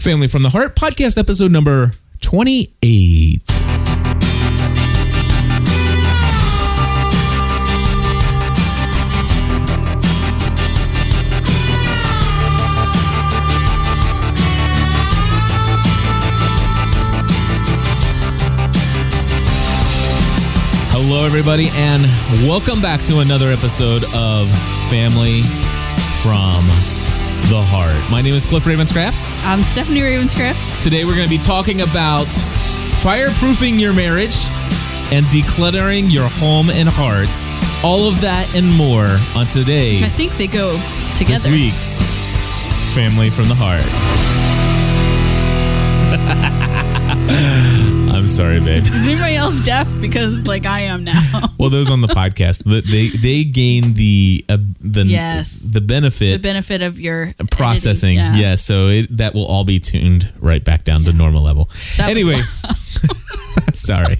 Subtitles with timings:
[0.00, 3.42] Family from the Heart podcast episode number 28.
[20.92, 22.02] Hello, everybody, and
[22.48, 24.50] welcome back to another episode of
[24.88, 25.42] Family
[26.22, 26.99] from
[27.50, 28.10] the Heart.
[28.12, 29.26] My name is Cliff Ravenscraft.
[29.44, 30.84] I'm Stephanie Ravenscraft.
[30.84, 32.28] Today, we're going to be talking about
[33.02, 34.36] fireproofing your marriage
[35.10, 37.28] and decluttering your home and heart.
[37.84, 40.78] All of that and more on today's I think they go
[41.16, 41.50] together.
[41.50, 42.02] this week's
[42.94, 43.82] Family from the Heart.
[48.20, 48.82] I'm sorry, babe.
[48.82, 49.88] Is anybody else deaf?
[49.98, 51.46] Because like I am now.
[51.58, 55.58] Well, those on the podcast, they they gain the uh, the Yes.
[55.58, 58.18] the benefit the benefit of your processing.
[58.18, 58.40] editing.
[58.40, 61.70] Yes, so it, that will all be tuned right back down to normal level.
[61.96, 62.40] That anyway,
[63.72, 64.18] sorry.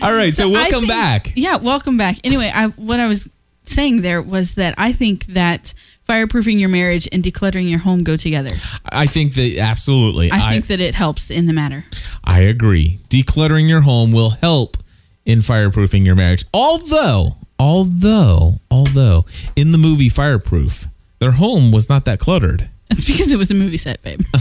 [0.00, 1.32] all right, so, I welcome think- back.
[1.34, 2.16] Yeah, welcome back.
[2.22, 3.28] Anyway, I what I was
[3.64, 5.74] saying there was that I think that
[6.08, 8.50] fireproofing your marriage and decluttering your home go together.
[8.86, 10.30] I think that absolutely.
[10.30, 11.84] I I think that it helps in the matter.
[12.24, 12.98] I agree.
[13.10, 14.78] Decluttering your home will help
[15.26, 16.44] in fireproofing your marriage.
[16.54, 20.86] Although, although, although in the movie Fireproof,
[21.18, 22.70] their home was not that cluttered.
[22.90, 24.20] It's because it was a movie set, babe.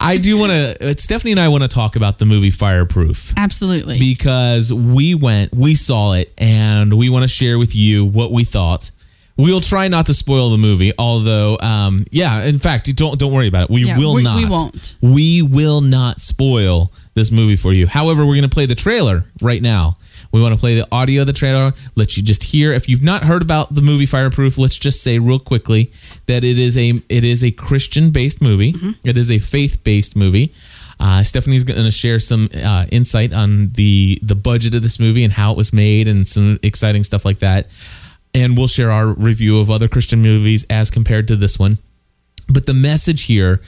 [0.00, 0.90] I do want to.
[0.90, 3.32] Uh, Stephanie and I want to talk about the movie Fireproof.
[3.38, 3.98] Absolutely.
[3.98, 8.44] because we went, we saw it, and we want to share with you what we
[8.44, 8.90] thought.
[9.38, 12.42] We'll try not to spoil the movie, although, um, yeah.
[12.42, 13.70] In fact, don't don't worry about it.
[13.70, 14.36] We Yeah, will we- not.
[14.36, 14.96] we won't.
[15.00, 17.86] We will not spoil this movie for you.
[17.86, 19.96] However, we're going to play the trailer right now.
[20.32, 21.72] We want to play the audio of the trailer.
[21.94, 22.72] Let you just hear.
[22.72, 25.92] If you've not heard about the movie Fireproof, let's just say real quickly
[26.26, 28.72] that it is a it is a Christian based movie.
[28.72, 28.90] Mm-hmm.
[29.08, 30.52] It is a faith based movie.
[31.00, 35.22] Uh, Stephanie's going to share some uh, insight on the the budget of this movie
[35.22, 37.68] and how it was made and some exciting stuff like that.
[38.34, 41.78] And we'll share our review of other Christian movies as compared to this one.
[42.48, 43.60] But the message here,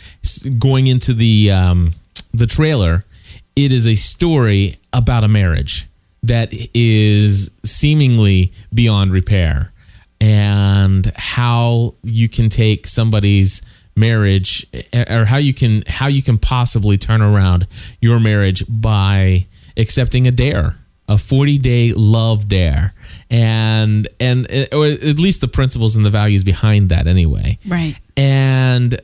[0.58, 1.94] going into the um,
[2.32, 3.04] the trailer,
[3.56, 5.86] it is a story about a marriage
[6.22, 9.72] that is seemingly beyond repair,
[10.20, 13.62] and how you can take somebody's
[13.96, 17.66] marriage, eh, or how you can how you can possibly turn around
[18.00, 19.46] your marriage by
[19.76, 20.76] accepting a dare
[21.10, 22.94] a 40 day love dare
[23.28, 27.96] and and eh, or at least the principles and the values behind that anyway right.
[28.16, 29.00] and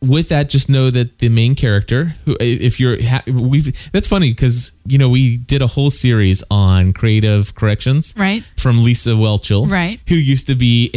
[0.00, 2.98] with that just know that the main character who if you're
[3.28, 8.42] we've that's funny because you know we did a whole series on creative corrections Right.
[8.56, 10.00] from lisa whelchel Right.
[10.08, 10.90] who used to be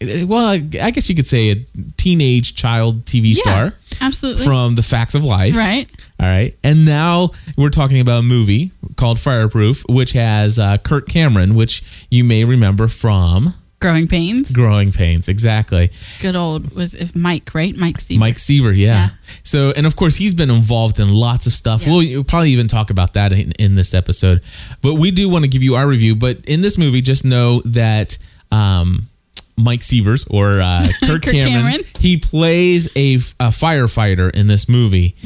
[0.00, 1.56] a well i guess you could say a
[1.98, 3.42] teenage child tv Yeah.
[3.42, 4.44] star Absolutely.
[4.44, 5.90] from the facts of life right.
[6.20, 6.56] all right.
[6.62, 11.82] And now we're talking about a movie called Fireproof, which has uh, Kirk Cameron, which
[12.10, 14.50] you may remember from Growing pains.
[14.52, 15.28] Growing Pains.
[15.28, 15.90] Exactly.
[16.20, 17.76] Good old with Mike, right?
[17.76, 18.18] Mike Steve.
[18.18, 18.86] Mike Seaver, yeah.
[18.86, 19.08] Yeah.
[19.42, 21.82] So, and of course, he's been involved in lots of stuff.
[21.82, 21.90] Yeah.
[21.90, 24.42] We'll, we'll probably even talk about that in, in this episode.
[24.80, 26.16] But we do want to give you our review.
[26.16, 28.16] But in this movie, just know that
[28.50, 29.08] um,
[29.56, 31.80] Mike Sievers or uh, Kirk, Kirk Cameron, Cameron.
[31.98, 35.16] he plays a, a firefighter in this movie,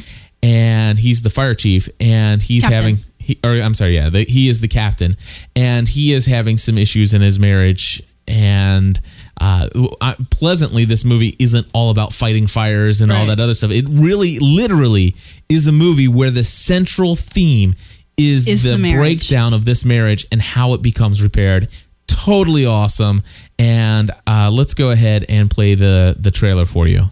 [0.42, 2.76] and he's the fire chief, and he's Captain.
[2.76, 2.98] having.
[3.18, 5.16] He, or I'm sorry, yeah, the, he is the captain,
[5.54, 8.02] and he is having some issues in his marriage.
[8.26, 9.00] And
[9.40, 9.68] uh,
[10.30, 13.72] pleasantly, this movie isn't all about fighting fires and all that other stuff.
[13.72, 15.16] It really, literally,
[15.48, 17.74] is a movie where the central theme
[18.16, 21.68] is, Is the, the breakdown of this marriage and how it becomes repaired.
[22.06, 23.22] Totally awesome.
[23.60, 27.00] And uh, let's go ahead and play the the trailer for you.
[27.00, 27.06] Okay,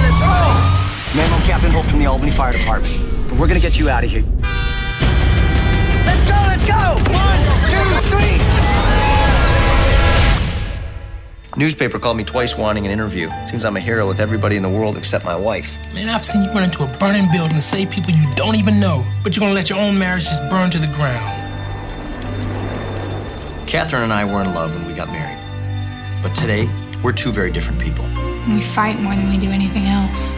[0.00, 0.36] let's go!
[1.16, 2.96] Man, I'm Captain Holt from the Albany Fire Department.
[3.32, 4.22] We're gonna get you out of here.
[6.06, 6.94] Let's go, let's go!
[7.10, 8.53] One, two, three!
[11.56, 13.30] Newspaper called me twice wanting an interview.
[13.46, 15.78] Seems I'm a hero with everybody in the world except my wife.
[15.94, 18.80] Man, I've seen you run into a burning building and save people you don't even
[18.80, 21.40] know, but you're gonna let your own marriage just burn to the ground.
[23.68, 25.38] Catherine and I were in love when we got married.
[26.22, 26.68] But today,
[27.04, 28.04] we're two very different people.
[28.48, 30.36] We fight more than we do anything else.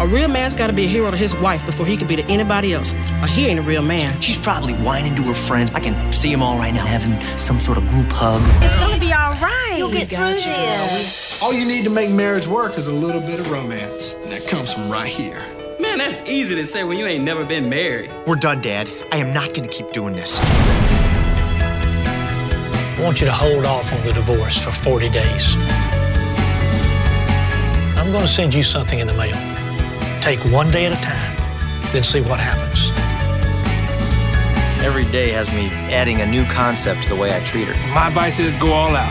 [0.00, 2.14] A real man's got to be a hero to his wife before he can be
[2.14, 2.94] to anybody else.
[3.20, 4.20] Or he ain't a real man.
[4.20, 5.72] She's probably whining to her friends.
[5.72, 8.40] I can see them all right now having some sort of group hug.
[8.62, 9.74] It's gonna be all right.
[9.76, 11.42] You'll get through this.
[11.42, 14.12] All you need to make marriage work is a little bit of romance.
[14.22, 15.42] And that comes from right here.
[15.80, 18.12] Man, that's easy to say when you ain't never been married.
[18.24, 18.88] We're done, Dad.
[19.10, 20.38] I am not going to keep doing this.
[22.80, 25.56] I want you to hold off on the divorce for 40 days.
[27.96, 29.57] I'm going to send you something in the mail.
[30.28, 31.34] Take one day at a time,
[31.90, 32.90] then see what happens.
[34.84, 37.94] Every day has me adding a new concept to the way I treat her.
[37.94, 39.10] My advice is go all out.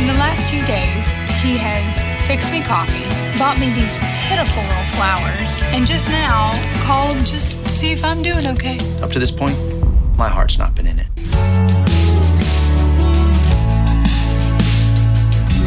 [0.00, 3.06] In the last few days, he has fixed me coffee,
[3.38, 3.96] bought me these
[4.26, 6.50] pitiful little flowers, and just now
[6.82, 8.80] called just to see if I'm doing okay.
[9.00, 9.56] Up to this point,
[10.18, 11.06] my heart's not been in it.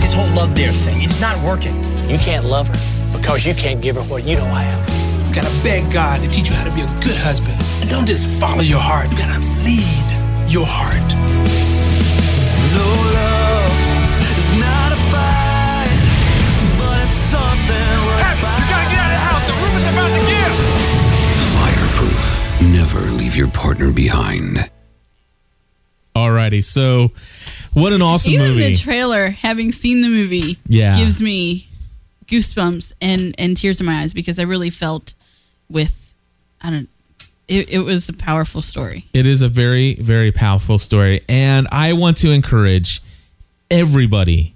[0.02, 1.82] This whole love dare thing, it's not working.
[2.10, 2.95] You can't love her
[3.26, 5.28] because you can't give her what you don't have.
[5.28, 7.58] You gotta beg God to teach you how to be a good husband.
[7.82, 10.06] And don't just follow your heart, you gotta lead
[10.48, 11.02] your heart.
[12.78, 12.86] No
[13.18, 13.74] love
[14.30, 15.98] is not a fight,
[16.78, 19.46] but it's something worth Hey, you gotta get out of the house.
[19.50, 20.56] The room is about to give.
[21.58, 22.22] Fireproof.
[22.78, 24.70] Never leave your partner behind.
[26.16, 27.12] Alrighty, so
[27.74, 28.70] what an awesome Even movie!
[28.70, 30.96] the trailer, having seen the movie, Yeah.
[30.96, 31.68] gives me
[32.28, 35.14] goosebumps and and tears in my eyes because I really felt
[35.70, 36.14] with
[36.62, 36.90] I don't.
[37.48, 39.08] It, it was a powerful story.
[39.14, 41.22] It is a very, very powerful story.
[41.30, 43.04] And I want to encourage
[43.70, 44.56] everybody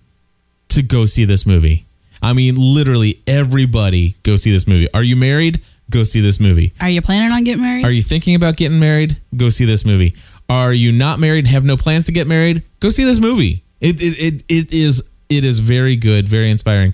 [0.70, 1.86] to go see this movie.
[2.20, 4.92] I mean, literally everybody go see this movie.
[4.92, 5.62] Are you married?
[5.92, 6.74] Go see this movie.
[6.82, 7.86] Are you planning on getting married?
[7.86, 9.18] Are you thinking about getting married?
[9.36, 10.16] Go see this movie.
[10.50, 12.64] Are you not married and have no plans to get married?
[12.80, 13.64] Go see this movie.
[13.82, 16.94] It it, it, it is it is very good, very inspiring.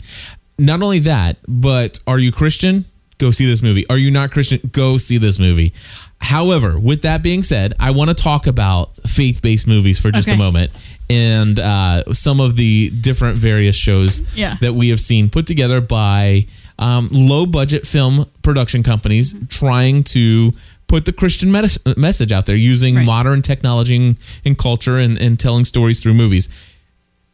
[0.58, 2.86] Not only that, but are you Christian?
[3.18, 3.86] Go see this movie.
[3.90, 4.70] Are you not Christian?
[4.74, 5.74] Go see this movie.
[6.20, 10.36] However, with that being said, I want to talk about faith-based movies for just Okay.
[10.36, 10.72] a moment
[11.10, 14.56] and uh, some of the different various shows Yeah.
[14.62, 16.48] that we have seen put together by
[16.80, 20.54] um, low budget film production companies trying to
[20.88, 25.40] put the Christian mes- message out there using modern technology and, and culture and, and
[25.40, 26.50] telling stories through movies.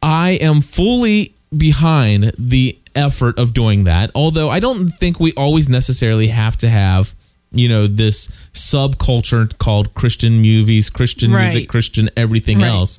[0.03, 5.69] I am fully behind the effort of doing that, although I don't think we always
[5.69, 7.15] necessarily have to have.
[7.53, 11.43] You know, this subculture called Christian movies, Christian Right.
[11.43, 12.67] music, Christian everything Right.
[12.69, 12.97] else.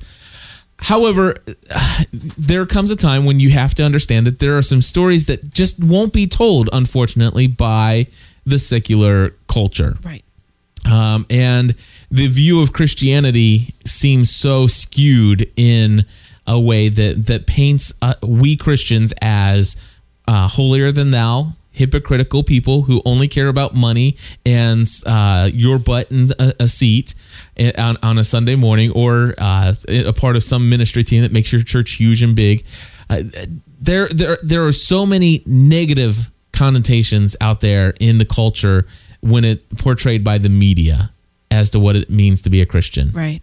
[0.77, 1.37] However,
[2.11, 5.53] there comes a time when you have to understand that there are some stories that
[5.53, 8.07] just won't be told, unfortunately, by
[8.45, 9.97] the secular culture.
[10.03, 10.23] Right.
[10.85, 11.73] Um, and
[12.11, 16.05] the view of Christianity seems so skewed in
[16.45, 19.75] a way that that paints uh, we Christians as
[20.27, 26.09] uh, holier than thou, hypocritical people who only care about money and uh, your butt
[26.11, 27.13] and a, a seat
[27.57, 31.31] eh, on, on a Sunday morning, or uh, a part of some ministry team that
[31.31, 32.63] makes your church huge and big.
[33.09, 33.23] Uh,
[33.81, 38.85] there, there, there are so many negative connotations out there in the culture
[39.21, 41.11] when it portrayed by the media
[41.49, 43.11] as to what it means to be a Christian.
[43.11, 43.41] Right.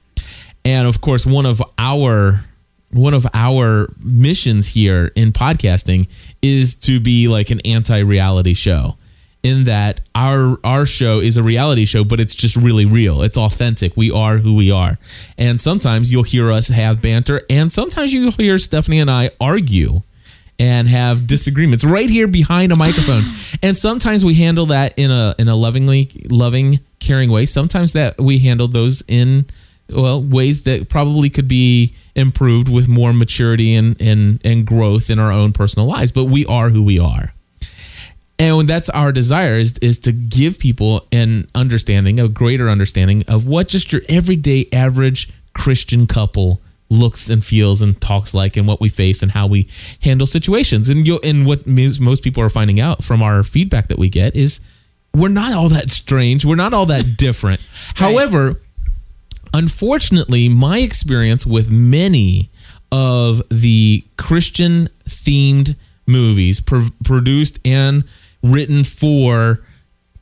[0.65, 2.45] And of course, one of our
[2.91, 6.09] one of our missions here in podcasting
[6.43, 8.97] is to be like an anti-reality show.
[9.43, 13.23] In that our our show is a reality show, but it's just really real.
[13.23, 13.97] It's authentic.
[13.97, 14.99] We are who we are.
[15.39, 20.03] And sometimes you'll hear us have banter, and sometimes you'll hear Stephanie and I argue
[20.59, 23.25] and have disagreements right here behind a microphone.
[23.63, 27.47] and sometimes we handle that in a in a lovingly loving, caring way.
[27.47, 29.47] Sometimes that we handle those in
[29.93, 35.19] well ways that probably could be improved with more maturity and and and growth in
[35.19, 36.13] our own personal lives.
[36.13, 37.33] But we are who we are.
[38.41, 43.47] And that's our desire is, is to give people an understanding, a greater understanding of
[43.47, 48.81] what just your everyday average Christian couple looks and feels and talks like and what
[48.81, 49.69] we face and how we
[50.03, 50.89] handle situations.
[50.89, 54.09] And you and what most most people are finding out from our feedback that we
[54.09, 54.61] get is
[55.15, 56.45] we're not all that strange.
[56.45, 57.61] We're not all that different.
[57.95, 58.61] However,
[59.55, 62.51] unfortunately, my experience with many
[62.93, 65.77] of the Christian themed
[66.07, 68.05] movies pro- produced and
[68.43, 69.61] written for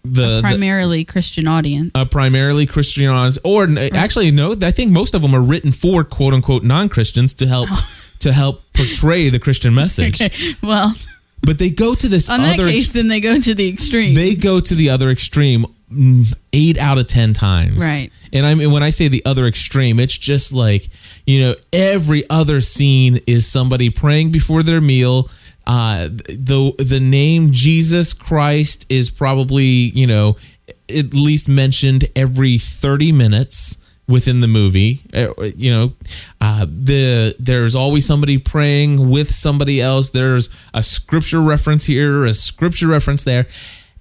[0.04, 1.90] the, the Primarily Christian audience.
[1.94, 5.72] uh, primarily Christian audience, or n- actually no, I think most of them are written
[5.72, 7.68] for quote unquote non Christians to help
[8.20, 10.20] to help portray the Christian message.
[10.22, 10.54] Okay.
[10.62, 10.94] Well,
[11.42, 14.14] But they go to this on that other case, then they go to the extreme.
[14.14, 15.64] they go to the other extreme
[16.52, 17.78] eight out of ten times.
[17.78, 18.10] Right.
[18.32, 20.88] and i mean when i say the other extreme it's just like
[21.26, 25.30] you know every other scene is somebody praying before their meal.
[25.66, 30.36] Uh the the name jesus christ is probably you know
[30.88, 33.76] at least mentioned every 30 minutes
[34.06, 35.02] within the movie.
[35.12, 35.92] Uh, you know
[36.40, 40.08] uh, the there's always somebody praying with somebody else.
[40.08, 43.46] There's a scripture reference here a scripture reference there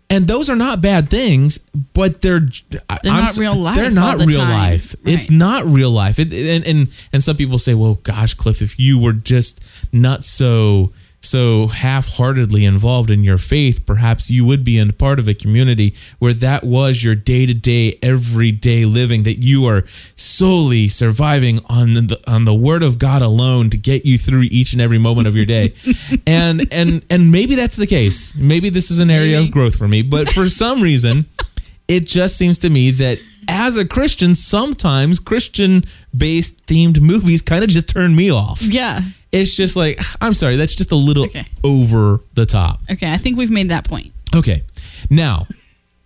[0.10, 1.60] and those are not bad things,
[1.94, 2.80] but they're They're
[3.14, 4.50] not real life They're not the real time.
[4.72, 4.96] life.
[5.06, 6.18] It's not real life.
[6.20, 9.60] It, and and and some people say, "Well, gosh, Cliff, if you were just
[9.92, 10.92] not so
[11.28, 15.96] so half-heartedly involved in your faith, perhaps you would be in part of a community
[16.20, 19.24] where that was your day-to-day, everyday living.
[19.24, 19.84] That you are
[20.16, 24.74] solely surviving on the on the Word of God alone to get you through each
[24.74, 25.74] and every moment of your day."
[26.28, 28.34] and and and maybe that's the case.
[28.36, 31.26] Maybe this is an area of growth for me, but for some reason
[31.88, 37.64] it just seems to me that as a Christian, sometimes Christian based themed movies kind
[37.64, 38.62] of just turn me off.
[38.62, 39.02] Yeah.
[39.42, 41.28] It's just like, I'm sorry, that's just a little
[41.64, 42.82] over the top.
[42.92, 44.14] Okay, I think we've made that point.
[44.36, 44.64] Okay.
[45.10, 45.48] Now,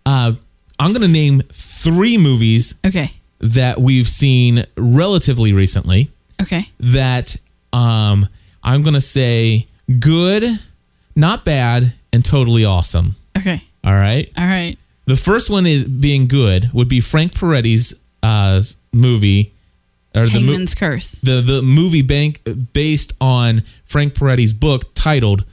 [0.06, 0.34] uh,
[0.80, 3.12] I'm going to name three movies Okay.
[3.40, 6.12] that we've seen relatively recently
[6.42, 6.70] Okay.
[6.80, 7.36] that
[7.74, 8.28] um,
[8.64, 9.68] I'm going to say
[10.00, 10.44] good,
[11.16, 13.16] not bad, and totally awesome.
[13.38, 13.62] Okay.
[13.84, 14.32] All right.
[14.38, 14.78] All right.
[15.06, 18.62] The first one is being good would be Frank Peretti's uh,
[18.94, 19.54] movie
[20.16, 21.22] or the mo- Hangman's Curse.
[21.22, 22.42] the the movie bank
[22.74, 25.46] based on Frank Peretti's book titled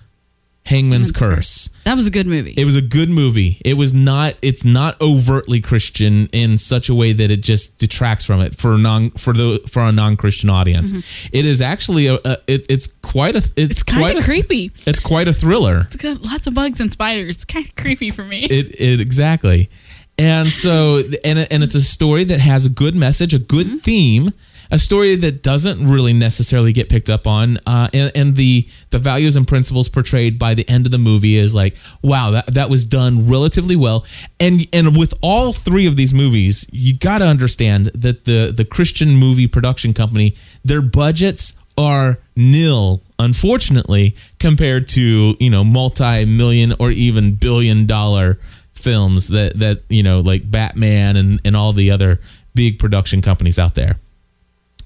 [0.69, 1.71] Hangman's Curse.
[1.85, 2.53] That was a good movie.
[2.55, 3.59] It was a good movie.
[3.65, 4.35] It was not.
[4.43, 8.77] It's not overtly Christian in such a way that it just detracts from it for
[8.77, 10.93] non for the for a non Christian audience.
[10.93, 11.29] Mhm.
[11.33, 12.19] It is actually a.
[12.23, 13.51] a it, it's quite a.
[13.57, 14.71] It's, kind of creepy.
[14.87, 15.87] It's quite a thriller.
[15.87, 17.37] It's got lots of bugs and spiders.
[17.37, 18.45] It's kind of creepy for me.
[18.45, 19.71] It, it exactly,
[20.19, 23.77] and so and and it's a story that has a good message, a good Mm-hmm.
[23.79, 24.33] theme,
[24.71, 28.99] a story that doesn't really necessarily get picked up on, uh, and, and the the
[28.99, 32.69] values and principles portrayed by the end of the movie is like, wow, that that
[32.69, 34.05] was done relatively well,
[34.41, 38.65] and and with all three of these movies, you got to understand that the the
[38.65, 40.35] Christian movie production company,
[40.65, 48.39] their budgets are nil unfortunately compared to you know multi-million or even billion dollar
[48.79, 52.21] films that that you know like batman and and all the other
[52.55, 53.99] big production companies out there.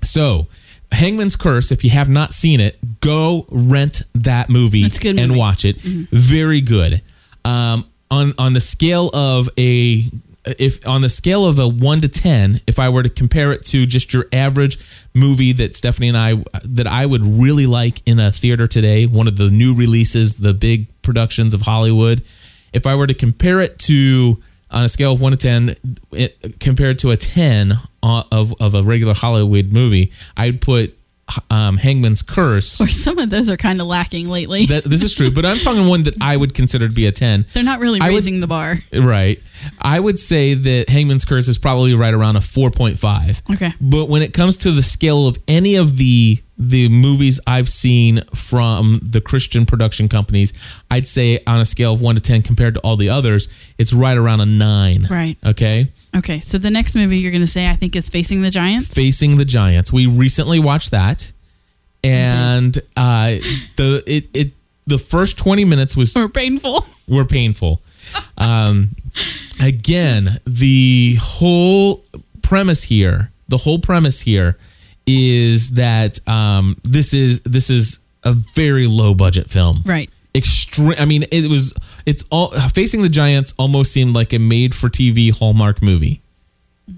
[0.03, 0.47] So
[0.91, 5.65] hangman's curse if you have not seen it go rent that movie good and watch
[5.65, 5.79] it.
[5.81, 6.09] Mhm.
[6.11, 7.01] very good.
[7.45, 10.05] Um on on the scale of a
[10.45, 13.65] if on the scale of a 1 to 10 if i were to compare it
[13.65, 14.77] to just your average
[15.15, 16.35] movie that stephanie and i
[16.65, 20.53] that i would really like in a theater today one of the new releases the
[20.53, 22.23] big productions of hollywood
[22.73, 25.77] if i were to compare it to on a scale of 1 to 10
[26.13, 30.97] it, compared to a ten uh, of, of a regular hollywood movie i'd put
[31.51, 34.67] um, hangman's curse Or some of those are kind of lacking lately.
[34.67, 37.13] that, this is true but i'm talking one that i would consider to be a
[37.13, 38.79] 10 They're not really I would- raising the bar.
[38.93, 39.41] Right.
[39.81, 43.55] I would say that Hangman's Curse is probably right around a 4.5.
[43.55, 43.73] Okay.
[43.81, 48.23] But when it comes to the scale of any of the the movies I've seen
[48.35, 50.53] from the Christian production companies,
[50.91, 53.49] I'd say on a scale of 1 to 10 compared to all the others,
[53.79, 55.07] it's right around a 9.
[55.11, 55.37] Right.
[55.45, 55.93] Okay?
[56.15, 58.89] Okay, so the next movie you're going to say, I think, is Facing the Giants.
[58.93, 59.93] Facing the Giants.
[59.93, 61.33] We recently watched that.
[62.05, 63.37] And uh
[63.77, 64.53] the it it
[64.89, 66.85] the first 20 minutes was Or painful.
[67.07, 67.81] were painful.
[68.37, 68.97] Um,
[69.61, 72.05] again, the whole
[72.43, 74.59] premise here, the whole premise here
[75.07, 79.83] is that um, this is this is a very low budget film.
[79.87, 80.11] Right.
[80.35, 80.97] Extreme.
[80.99, 81.73] I mean, it was.
[82.07, 83.55] It's all facing the giants.
[83.59, 86.21] Almost seemed like a made for TV Hallmark movie.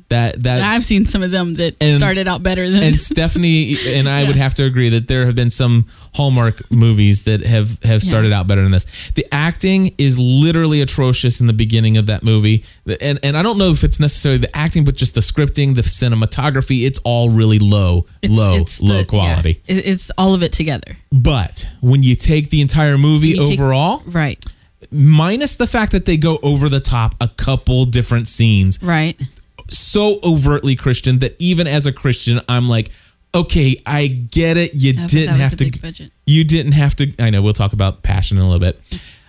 [0.08, 3.76] That that I've seen some of them that And- started out better than and Stephanie
[3.86, 7.82] and I would have to agree that there have been some Hallmark movies that have
[7.84, 8.86] have started out better than this.
[9.14, 12.64] The acting is literally atrocious in the beginning of that movie,
[13.00, 15.82] and and I don't know if it's necessarily the acting, but just the scripting, the
[15.82, 16.86] cinematography.
[16.86, 19.60] It's all really low, It's- low, it's low yeah, quality.
[19.66, 20.96] it- it's all of it together.
[21.12, 24.42] But when you take the entire movie You take- overall, right,
[24.90, 29.20] minus the fact that they go over the top a couple different scenes, right,
[29.68, 32.90] so overtly Christian that even as a Christian, I'm like,
[33.34, 34.74] okay, I get it.
[34.74, 35.70] You but didn't have to.
[35.78, 36.12] budget.
[36.26, 37.12] You didn't have to.
[37.18, 38.80] I know we'll talk about passion in a little bit,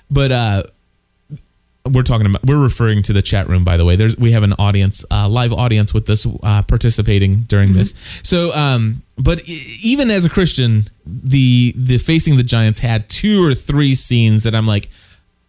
[0.10, 0.64] but uh,
[1.92, 3.64] we're talking about we're referring to the chat room.
[3.64, 7.38] By the way, there's we have an audience, uh, live audience with this uh, participating
[7.40, 7.94] during this.
[8.24, 13.54] So, um, but even as a Christian, the the facing the Giants had two or
[13.54, 14.90] three scenes that I'm like,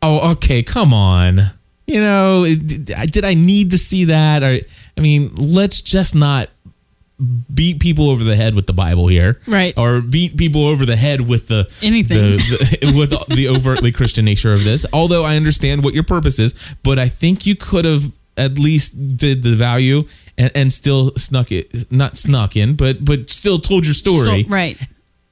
[0.03, 1.51] oh, okay, come on.
[1.87, 4.43] You know, did, did I need to see that?
[4.43, 4.59] Or
[4.97, 6.49] I mean, let's just not
[7.53, 9.77] beat people over the head with the Bible here, Right.
[9.79, 12.39] Or beat people over the head with the Anything.
[12.39, 14.85] the, the, with the overtly Christian nature of this.
[14.93, 19.17] Although I understand what your purpose is, but I think you could have at least
[19.17, 23.87] did the value and, and still snuck it, not snuck in, but but still told
[23.87, 24.79] your story, right.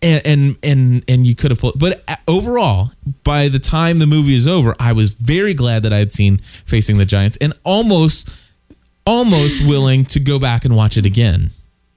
[0.05, 1.79] And and and, and you could have pulled.
[1.79, 2.93] But uh, overall,
[3.25, 6.39] by the time the movie is over, I was very glad that I had seen
[6.67, 8.29] Facing the Giants and almost,
[9.07, 11.51] almost willing to go back and watch it again.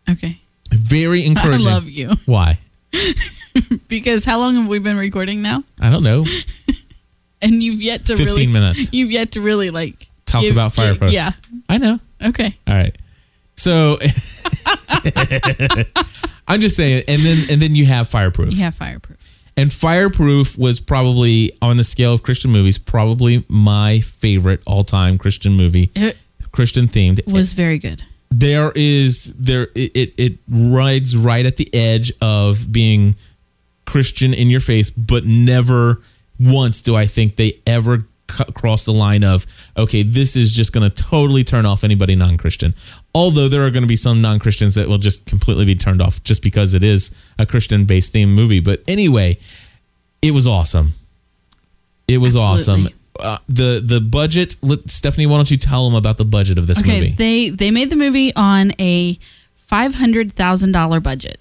[0.09, 0.39] Okay.
[0.71, 1.67] Very encouraging.
[1.67, 2.59] I love you Why?
[3.87, 5.63] because how long have we been recording now?
[5.79, 6.25] I don't know.
[7.39, 8.91] And you've yet to 15 really minutes.
[8.91, 11.11] You've yet to really like Talk give- about give- Fireproof.
[11.11, 11.29] Yeah.
[11.69, 11.99] I know.
[12.19, 12.57] Okay.
[12.65, 12.97] All right.
[13.55, 13.99] So
[16.47, 18.51] I'm just saying, and then and then you have Fireproof.
[18.53, 19.17] You have fireproof.
[19.57, 25.53] And Fireproof was probably on the scale of Christian movies, probably my favorite all-time Christian
[25.53, 26.15] movie, It
[26.51, 27.25] Christian themed.
[27.25, 28.03] was very good.
[28.29, 33.15] There is there it, it it rides right at the edge of being
[33.85, 36.01] Christian in your face, but never
[36.39, 40.73] once do I think they ever cut, cross the line of okay, this is just
[40.73, 42.75] going to totally turn off anybody non-Christian.
[43.15, 46.23] Although there are going to be some non-Christians that will just completely be turned off
[46.23, 48.59] just because it is a Christian-based theme movie.
[48.59, 49.39] But anyway,
[50.21, 50.93] it was awesome.
[52.07, 52.85] It was Absolutely.
[52.85, 52.99] awesome.
[53.19, 54.55] Uh, the the budget.
[54.61, 57.15] Let, Stephanie, why don't you tell them about the budget of this okay, movie?
[57.17, 59.17] they they made the movie on a
[59.55, 61.39] five hundred thousand dollar budget,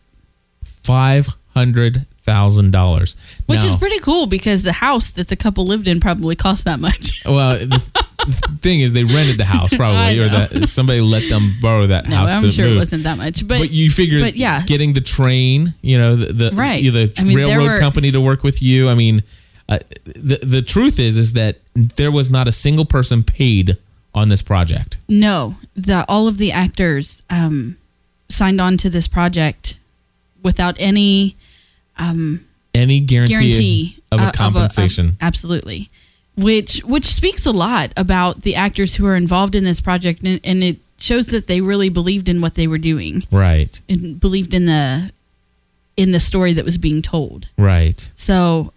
[0.65, 3.17] Five hundred thousand dollars,
[3.47, 6.81] which is pretty cool because the house that the couple lived in probably cost that
[6.81, 7.13] much.
[7.27, 7.83] Well, the,
[8.27, 12.09] the thing is, they rented the house probably, or that somebody let them borrow that
[12.09, 12.77] No, house I'm sure move.
[12.77, 16.15] it wasn't that much, but but you figure, but yeah, getting the train, you know,
[16.17, 16.83] the, the Right.
[16.85, 18.89] the I mean, railroad were- company to work with you.
[18.89, 19.23] I mean,
[19.69, 23.77] uh, the the truth is, is that there was not a single person paid
[24.15, 24.99] on this project.
[25.09, 27.77] No, the all of the actors um,
[28.29, 29.79] signed on to this project
[30.43, 31.37] without any
[31.99, 35.17] um, Any guarantee, guarantee of a compensation.
[35.21, 35.91] absolutely,
[36.37, 40.41] which which speaks a lot about the actors who are involved in this project, and,
[40.45, 44.53] and it shows that they really believed in what they were doing right, and believed
[44.55, 45.11] in the
[45.97, 47.49] in the story that was being told.
[47.57, 48.13] right.
[48.17, 48.73] So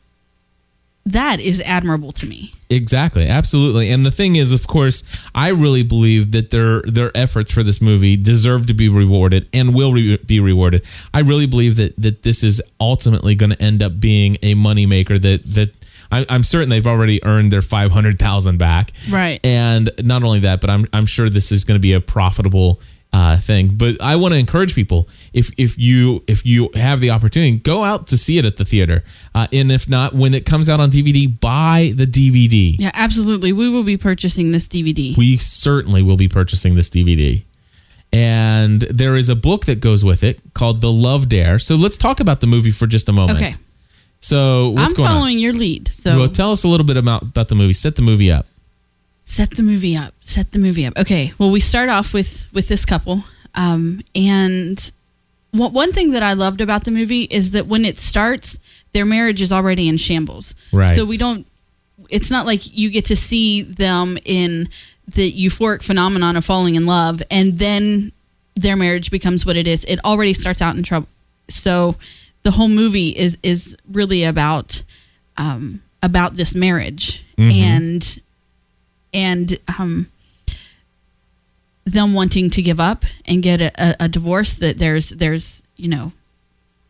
[1.12, 2.54] that is admirable to me.
[2.70, 3.90] Exactly, absolutely.
[3.90, 7.82] And the thing is, of course, I really believe that their their efforts for this
[7.82, 10.86] movie deserve to be rewarded and will re- be rewarded.
[11.14, 15.20] I really believe that that this is ultimately going to end up being a moneymaker.
[15.20, 15.74] That that
[16.12, 18.92] I, I'm certain they've already earned their five hundred thousand back.
[19.10, 19.40] Right.
[19.44, 22.80] And not only that, but I'm I'm sure this is going to be a profitable
[23.12, 23.76] uh, thing.
[23.76, 27.84] But I want to encourage people if if you if you have the opportunity, go
[27.84, 29.04] out to see it at the theater.
[29.34, 32.76] Uh, and if not, when it comes out on DVD, buy the DVD.
[32.78, 33.52] Yeah, absolutely.
[33.52, 35.18] We will be purchasing this DVD.
[35.18, 37.44] We certainly will be purchasing this DVD.
[38.12, 41.60] And there is a book that goes with it called The Love Dare.
[41.60, 43.38] So let's talk about the movie for just a moment.
[43.38, 43.52] Okay.
[44.20, 45.88] So what's I'm following your lead.
[45.90, 46.20] So on?
[46.20, 47.74] Well, tell us a little bit about, about the movie.
[47.74, 48.48] Set the movie up.
[49.30, 50.14] Set the movie up.
[50.22, 50.98] Set the movie up.
[50.98, 53.24] Okay well we start off with with this couple
[53.56, 54.92] um and
[55.52, 58.60] what one thing that i loved about the movie is that when it starts
[58.94, 60.56] their marriage is already in shambles.
[60.74, 60.96] Right.
[60.96, 61.46] so we don't
[62.10, 64.68] it's not like you get to see them in
[65.08, 68.12] the euphoric phenomenon of falling in love and then
[68.56, 69.86] their marriage becomes what it is.
[69.86, 71.08] It already starts out in trouble.
[71.50, 71.96] So
[72.44, 74.84] the whole movie is is really about
[75.38, 77.24] um about this marriage.
[77.38, 77.54] Mhm.
[77.54, 78.20] and
[79.14, 80.10] and um,
[81.86, 86.12] them wanting to give up and get a, a, divorce that there's there's you know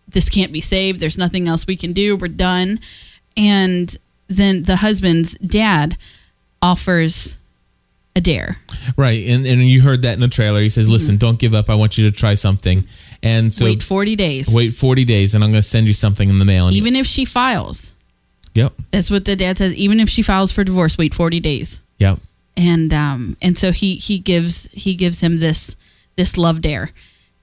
[0.08, 2.80] this can't be saved there's nothing else we can do we're done
[3.38, 5.98] and then the husband's dad
[6.62, 7.38] offers
[8.16, 8.58] a dare
[8.98, 9.28] Right.
[9.28, 10.62] And, and you heard that in the trailer.
[10.62, 11.70] He says, listen, don't give up.
[11.70, 12.86] I want you to try something.
[13.22, 13.74] And so Mm-hmm.
[13.74, 16.46] wait 40 days wait 40 days and I'm going to send you something in the
[16.46, 16.68] mail.
[16.68, 17.96] And even if she files
[18.56, 18.74] Yep.
[18.92, 22.20] that's what the dad says even if she files for divorce wait 40 days Yep.
[22.58, 25.76] and um and so he he gives he gives him this
[26.16, 26.90] this love dare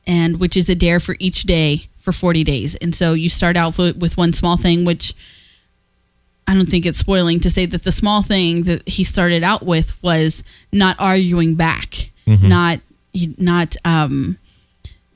[0.06, 3.56] and which is a dare for each day for 40 days and so you start
[3.56, 5.14] out with, with one small thing which
[6.46, 9.64] i don't think it's spoiling to say that the small thing that he started out
[9.64, 10.42] with was
[10.72, 12.42] not arguing back Mhm.
[12.42, 12.80] not
[13.38, 14.38] not um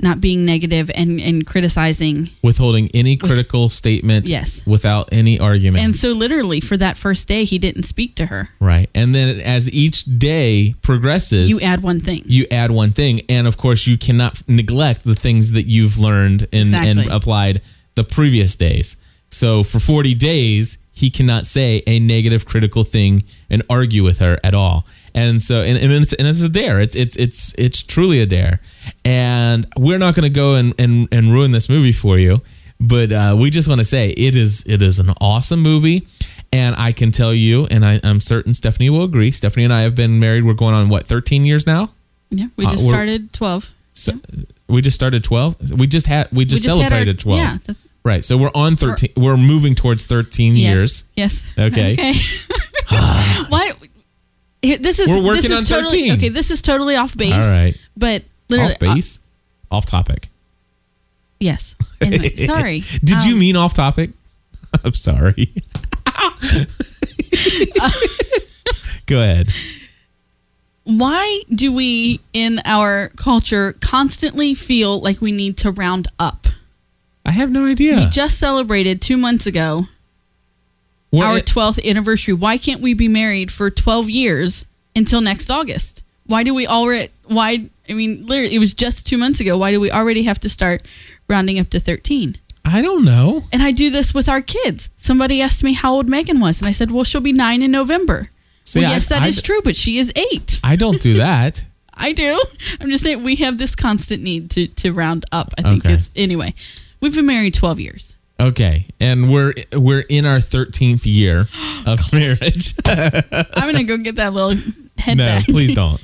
[0.02, 4.64] not being negative and and criticizing Withholding any critical statement Yes.
[4.66, 5.84] without any argument.
[5.84, 8.88] and so literally for that first day he didn't speak to her Right.
[8.94, 13.20] And then as each day progresses, you add one thing you add one thing.
[13.28, 17.62] And of course, you cannot neglect the things that you've learned and, and applied
[17.94, 18.96] the previous days.
[19.30, 24.38] So for 40 days, he cannot say a negative critical thing and argue with her
[24.44, 24.86] at all.
[25.14, 26.80] And so, and, and, it's, and it's a dare.
[26.80, 28.60] It's, it's, it's, it's truly a dare.
[29.04, 32.40] And we're not going to go and, and, and ruin this movie for you.
[32.82, 36.06] But uh, we just want to say it is it is an awesome movie,
[36.50, 39.30] and I can tell you, and I, I'm certain Stephanie will agree.
[39.30, 40.46] Stephanie and I have been married.
[40.46, 41.90] We're going on what 13 years now.
[42.30, 44.12] yeah we Uh, just we're- started 12 So
[44.66, 45.72] we just started 12.
[45.72, 47.38] We just had we just We just had our- celebrated 12.
[47.38, 48.24] yeah, that's- Right.
[48.24, 49.10] So we're on 13.
[49.14, 50.78] We're moving towards 13 Yes.
[50.78, 51.04] years.
[51.16, 51.52] Yes.
[51.58, 51.92] Okay.
[51.92, 52.12] Okay.
[53.50, 53.69] Why?
[54.62, 56.12] Here, This is We're working this is on totally 13.
[56.18, 56.28] okay.
[56.28, 57.32] This is totally off base.
[57.32, 57.74] All right.
[57.96, 59.18] But literally, Off base?
[59.70, 60.24] off topic.
[60.26, 60.28] uh,
[61.40, 61.74] yes.
[62.00, 62.80] Anyway, sorry.
[63.02, 64.10] Did you Um, mean off topic?
[64.84, 65.52] I'm sorry.
[69.06, 69.48] Go ahead.
[70.84, 76.46] why do we in our culture constantly feel like we need to round up?
[77.24, 77.96] I have no idea.
[77.96, 79.84] We just celebrated two months ago
[81.12, 82.34] Our 12th anniversary.
[82.34, 86.02] Why can't we be married for 12 years until next August?
[86.26, 89.58] Why do we already, why, I mean, literally, it was just two months ago.
[89.58, 90.86] Why do we already have to start
[91.28, 92.36] rounding up to 13?
[92.64, 93.42] I don't know.
[93.52, 94.90] And I do this with our kids.
[94.96, 97.70] Somebody asked me how old Megan was, and I said, well, she'll be nine in
[97.72, 98.30] November.
[98.62, 100.60] See, well, I- yes, that is I- true, but she is eight.
[100.62, 101.64] I don't do that.
[101.92, 102.40] I do.
[102.80, 105.52] I'm just saying we have this constant need to to round up.
[105.58, 105.94] I think Okay.
[105.94, 106.54] it's anyway.
[107.00, 108.16] We've been married 12 years.
[108.40, 111.40] Okay, and we're we're in our 13th year
[111.86, 112.74] of oh, marriage.
[112.86, 114.56] I'm gonna go get that little
[114.98, 115.44] head no, back.
[115.44, 116.00] please don't.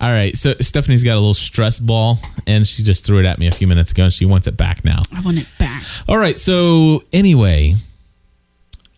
[0.00, 3.38] All right, so Stephanie's got a little stress ball, and she just threw it at
[3.38, 5.02] me a few minutes ago, and she wants it back now.
[5.12, 5.82] I want it back.
[6.08, 7.76] All right, so anyway,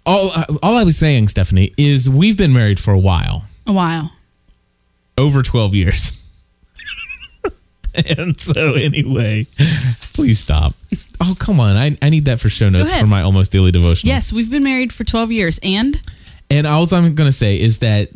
[0.07, 3.73] all uh, all I was saying, Stephanie, is we've been married for a while, A
[3.73, 4.13] while.
[5.19, 6.13] over 12 years.
[8.19, 9.47] and so anyway,
[10.15, 10.75] please stop.
[11.21, 11.77] Oh, come on.
[11.77, 13.01] I, I need that for show notes ahead.
[13.01, 14.13] for my almost daily devotional.
[14.13, 16.01] Yes, we've been married for 12 years, and
[16.51, 18.11] And all I'm going to say is that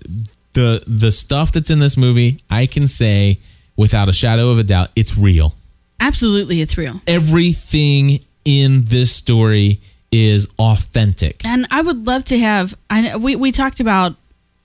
[0.52, 3.38] the the stuff that's in this movie, I can say
[3.76, 5.54] without a shadow of a doubt, it's real.
[6.00, 7.00] absolutely, it's real.
[7.06, 11.44] Everything in this story is authentic.
[11.44, 12.74] And I would love to have.
[12.90, 14.14] I we we talked about.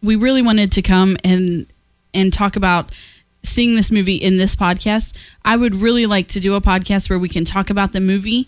[0.04, 1.66] We really wanted to come and
[2.14, 2.92] and talk about
[3.48, 5.14] seeing this movie in this podcast.
[5.44, 8.48] I would really like to do a podcast where we can talk about the movie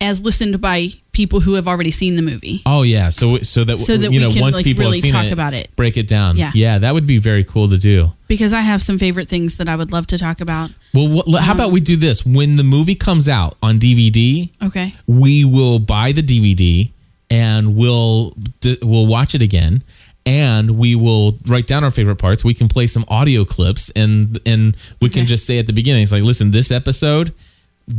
[0.00, 2.62] as listened by people who have already seen the movie.
[2.66, 4.98] Oh yeah, so so that, So that you we know can, once like, people really
[4.98, 5.74] have seen talk it, about it.
[5.76, 6.36] break it down.
[6.36, 6.50] Yeah.
[6.54, 8.10] yeah, that would be very cool to do.
[8.26, 10.70] Because I have some favorite things that I would love to talk about.
[10.92, 14.50] Well, what, how about we do this when the movie comes out on DVD?
[14.62, 14.94] Okay.
[15.06, 16.90] we will buy the DVD
[17.30, 18.36] and we'll
[18.82, 19.82] we'll watch it again
[20.26, 22.44] and we will write down our favorite parts.
[22.44, 26.02] We can play some audio clips and and we can just say at the beginning,
[26.02, 27.32] it's like, listen, this episode,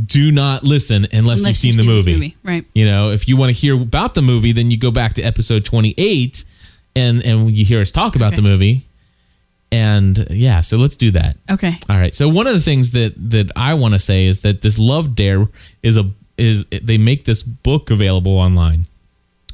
[0.06, 2.12] do not listen unless, you've seen you've the seen movie.
[2.14, 2.64] movie, right.
[2.74, 5.22] You know, if you want to hear about the movie, then you go back to
[5.22, 6.44] episode twenty eight
[6.96, 8.36] and and you hear us talk about Okay.
[8.36, 8.86] the movie.
[9.72, 11.36] And yeah, so let's do that.
[11.50, 11.78] Okay.
[11.90, 12.14] All right.
[12.14, 15.14] So one of the things that that I want to say is that this Love
[15.14, 15.48] Dare
[15.82, 18.86] is a is they make this book available online.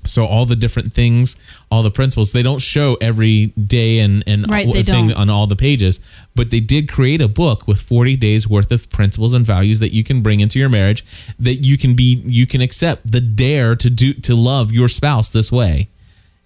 [0.05, 1.37] So all the different things,
[1.71, 5.13] all the principles, they don't show every day and and Right, all- thing don't.
[5.17, 6.01] on all the pages,
[6.35, 9.93] but they did create a book with 40 days worth of principles and values that
[9.93, 11.05] you can bring into your marriage
[11.39, 15.29] that you can be you can accept the dare to do to love your spouse
[15.29, 15.89] this way.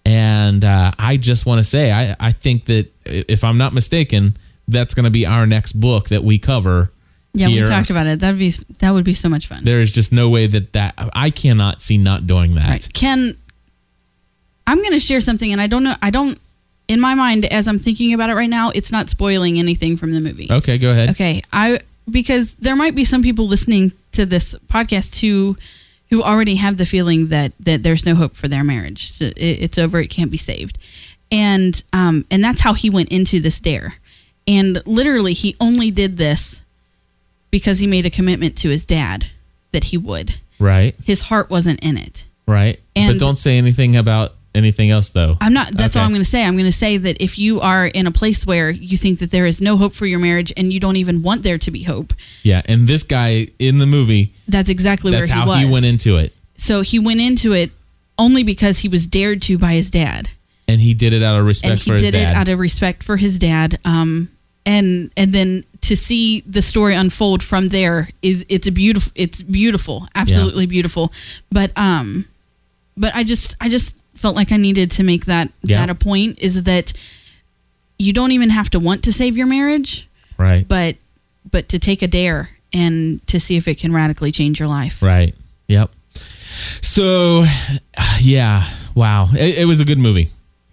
[0.05, 4.37] And uh, I just want to say, I, I think that if I'm not mistaken,
[4.69, 6.93] that's going to be our next book that we cover.
[7.35, 7.65] Yeah, here.
[7.65, 8.21] we talked about it.
[8.21, 9.65] That'd be that would be so much fun.
[9.65, 12.69] There is just no way that that I cannot see not doing that.
[12.69, 12.89] Right.
[12.95, 13.37] Ken,
[14.67, 15.95] I'm going to share something, and I don't know.
[16.03, 16.39] I don't.
[16.89, 20.13] In my mind, as I'm thinking about it right now, it's not spoiling anything from
[20.13, 20.49] the movie.
[20.51, 21.11] Okay, go ahead.
[21.11, 25.57] Okay, I because there might be some people listening to this podcast who
[26.11, 29.11] who already have the feeling that that there's no hope for their marriage.
[29.11, 29.99] So it, it's over.
[30.01, 30.79] It can't be saved,
[31.33, 33.95] and um and that's how he went into this dare,
[34.47, 36.63] and literally he only did this
[37.51, 39.27] because he made a commitment to his dad
[39.73, 40.37] that he would.
[40.61, 42.27] Right, His heart wasn't in it.
[42.47, 42.79] right.
[42.95, 45.37] but don't say anything about anything else, though.
[45.41, 45.73] I'm not.
[45.77, 46.45] That's all I'm going to say.
[46.45, 49.31] I'm going to say that if you are in a place where you think that
[49.31, 51.83] there is no hope for your marriage and you don't even want there to be
[51.83, 55.61] hope, Yeah, and this guy in the movie, that's exactly that's where he how was.
[55.61, 57.71] he went into it, So he went into it
[58.19, 60.31] only because he was dared to by his dad,
[60.67, 62.33] and he did it out of respect and he did dad.
[62.33, 63.79] it out of respect for his dad.
[63.85, 64.31] Um,
[64.65, 69.13] and and then to see the story unfold from there is it's a beautiful.
[69.15, 71.13] It's beautiful, absolutely beautiful.
[71.53, 72.27] But um,
[72.97, 75.81] but I just I just felt like I needed to make that Yeah.
[75.81, 76.93] that a point is that
[77.99, 80.97] you don't even have to want to save your marriage, right, but
[81.51, 85.03] but to take a dare and to see if it can radically change your life.
[85.03, 85.35] right.
[85.69, 85.91] Yep.
[86.83, 87.45] So,
[88.21, 90.29] yeah, wow, it, it was a good movie.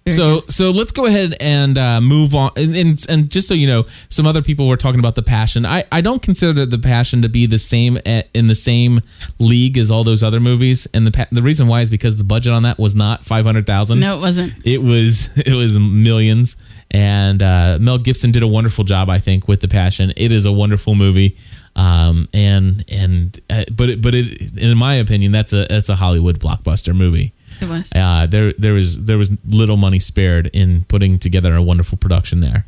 [0.05, 3.53] Very so so let's go ahead and uh, move on and, and and just so
[3.53, 6.77] you know some other people were talking about the passion i i don't consider the
[6.77, 8.99] passion to be the same at, in the same
[9.39, 12.51] league as all those other movies and the the reason why is because the budget
[12.51, 14.53] on that was not 500000 No, it wasn't.
[14.65, 16.57] it was it was millions
[16.91, 20.45] and uh, mel gibson did a wonderful job i think with the passion it is
[20.45, 21.37] a wonderful movie
[21.77, 25.89] um and and uh, but but it, but it, in my opinion, that's a that's
[25.89, 27.33] a Hollywood blockbuster movie.
[27.63, 27.89] It was.
[27.95, 32.39] Uh, there there was there was little money spared in putting together a wonderful production
[32.41, 32.65] there.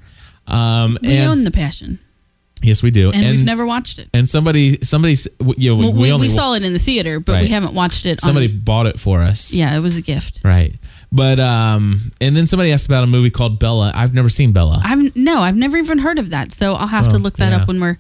[0.48, 2.00] Um, We and own the passion,
[2.62, 4.10] yes, we do, and, we've never watched it.
[4.14, 5.16] And somebody somebody
[5.58, 8.06] you know, Well, we, we, only saw it in the theater, but we haven't watched
[8.06, 8.20] it.
[8.20, 9.54] somebody on, bought it for us.
[9.54, 10.42] yeah, it was a gift.
[10.44, 10.76] Right.
[11.12, 13.92] But um and then somebody asked about a movie called Bella.
[13.96, 14.82] I've never seen Bella.
[14.84, 17.52] I've no, I've never even heard of that, so I'll have So, to look that
[17.52, 17.62] yeah.
[17.62, 17.98] up when we're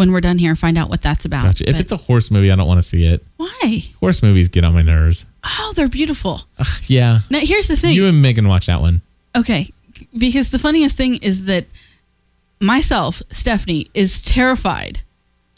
[0.00, 1.44] when we're done here find out what that's about.
[1.44, 1.68] Gotcha.
[1.68, 3.22] If But it's a horse movie, I don't want to see it.
[3.36, 3.82] why?
[4.00, 5.26] Horse movies get on my nerves.
[5.44, 6.42] Oh, they're beautiful.
[6.86, 7.20] Yeah.
[7.30, 7.94] Now here's the thing.
[7.94, 9.02] You and Megan watch that one.
[9.36, 9.70] Okay,
[10.16, 11.66] because the funniest thing is that
[12.60, 15.00] myself, Stephanie, is terrified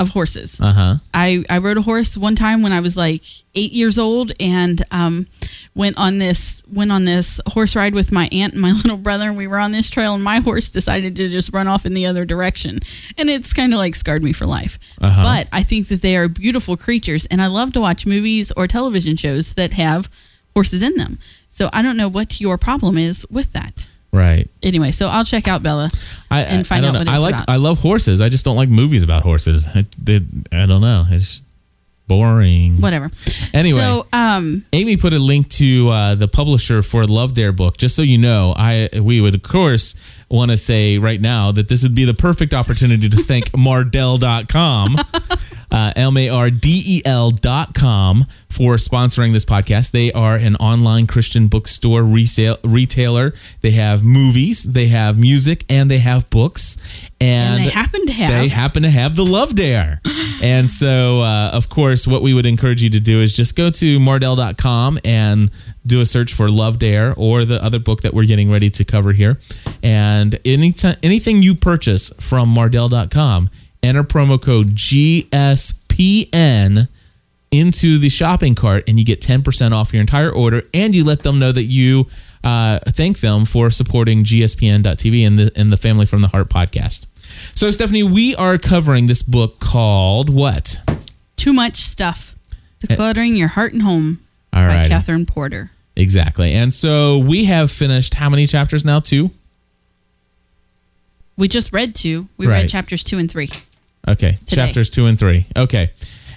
[0.03, 0.61] of horses.
[0.61, 0.97] Uh-huh.
[1.15, 3.23] I, I rode a horse one time when I was like
[3.55, 5.27] eight years old and um,
[5.75, 9.29] went on this went on this horse ride with my aunt and my little brother
[9.29, 11.93] and we were on this trail and my horse decided to just run off in
[11.95, 12.79] the other direction
[13.19, 15.23] and it's kind of like scarred me for life Uh-huh.
[15.23, 18.67] but I think that they are beautiful creatures and I love to watch movies or
[18.67, 20.09] television shows that have
[20.55, 21.19] horses in them
[21.51, 24.49] so I don't know what your problem is with that Right.
[24.63, 25.89] anyway so I'll check out Bella
[26.31, 28.21] I, and find I, I out what I like about I love horses.
[28.21, 29.67] I just don't like movies about horses.
[29.67, 29.87] I,
[30.53, 31.07] I don't know.
[31.09, 31.41] It's
[32.09, 32.81] boring.
[32.81, 33.11] whatever
[33.55, 33.81] Anyway.
[33.81, 37.79] so um Amy put a link to uh, the publisher for Love Dare book.
[37.79, 39.95] Just so you know, I we would of course
[40.33, 44.97] want to say right now that this would be the perfect opportunity to thank Mardel.com,
[45.71, 49.91] uh, M A R D E L dot com for sponsoring this podcast.
[49.91, 53.35] They are an online Christian bookstore resale retailer.
[53.61, 56.77] They have movies, they have music, and they have books.
[57.21, 60.01] And, And they happen to have- they happen to have the Love Dare.
[60.43, 63.71] and so, uh, of course, what we would encourage you to do is just go
[63.71, 65.53] to mardel.com and
[65.87, 68.85] do a search for Love Dare or the other book that we're getting ready to
[68.85, 69.39] cover here.
[69.85, 73.51] And anytime, anything you purchase from mardel.com,
[73.85, 75.29] enter promo code GSPN
[77.53, 81.23] into the shopping cart and you get 10% off your entire order and you let
[81.23, 82.09] them know that you
[82.43, 87.07] uh, thank them for supporting gspn.tv and the, and the family from the heart podcast
[87.55, 90.81] so stephanie we are covering this book called what
[91.37, 92.35] too much stuff
[92.81, 94.21] decluttering your heart and home
[94.55, 94.61] Eh.
[94.61, 94.91] All by right.
[94.91, 95.71] Kathryn Porter.
[95.97, 99.31] exactly and so we have finished how many chapters now two
[101.37, 102.29] We just read two.
[102.37, 102.63] We Right.
[102.63, 103.49] read chapters two and three.
[104.07, 105.91] okay chapters two and three okay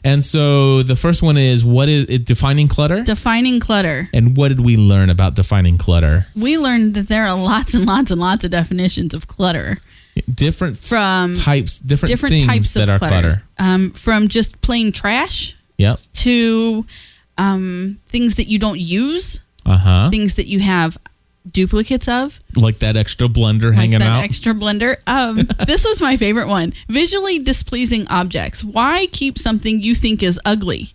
[0.03, 4.07] and so the first one is what is it defining clutter Defining clutter.
[4.13, 7.85] and what did we learn about defining clutter We learned that there are lots and
[7.85, 9.79] lots and lots of definitions of clutter.
[10.33, 13.21] Different From types different, Different things types that of are clutter.
[13.21, 16.85] clutter Um, from just plain trash yep to
[17.37, 20.97] um, things that you don't use, uh-huh things that you have
[21.51, 24.23] duplicates of, like that extra blender like hanging that out.
[24.23, 24.97] extra blender.
[25.05, 26.73] Um, this was my favorite one.
[26.89, 28.63] Visually displeasing objects.
[28.63, 30.93] Why keep something you think is ugly?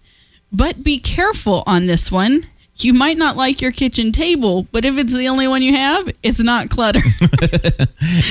[0.52, 2.46] But be careful on this one.
[2.84, 6.08] You might not like your kitchen table, but if it's the only one you have,
[6.22, 7.00] it's not clutter.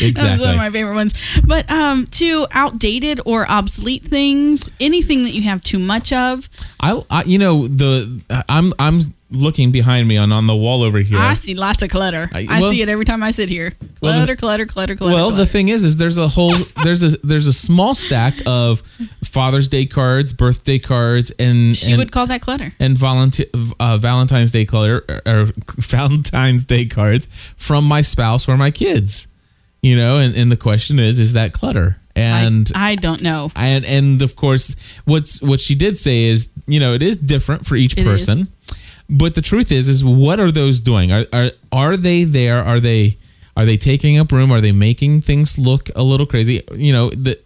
[0.01, 0.45] Exactly.
[0.45, 1.13] one of my favorite ones.
[1.45, 6.49] But um, to outdated or obsolete things, anything that you have too much of.
[6.79, 10.99] I, I, you know, the I'm I'm looking behind me on on the wall over
[10.99, 11.19] here.
[11.19, 12.29] I see lots of clutter.
[12.33, 13.73] I- I, see it every time I sit here.
[14.01, 15.13] Well, Clutter, the- clutter, clutter, clutter.
[15.15, 15.43] well, clutter.
[15.43, 18.81] the thing is, is there's a whole there's a there's a small stack of
[19.23, 22.73] Father's Day cards, birthday cards, and she and, would call that clutter.
[22.79, 23.45] and volunteer,
[23.79, 25.45] uh, Valentine's Day clutter or
[25.77, 29.27] Valentine's Day cards from my spouse or my kids.
[29.81, 31.97] You know, and, and the question is, is that clutter?
[32.15, 33.49] And I, I don't know.
[33.55, 37.65] and and of course what's what she did say is you know it is different
[37.65, 38.27] for each It is.
[39.09, 41.11] But the truth is is what are those doing?
[41.11, 42.63] Are, are are they there?
[42.63, 43.17] Are they
[43.57, 44.51] are they taking up room?
[44.51, 46.63] Are they making things look a little crazy?
[46.73, 47.39] You know the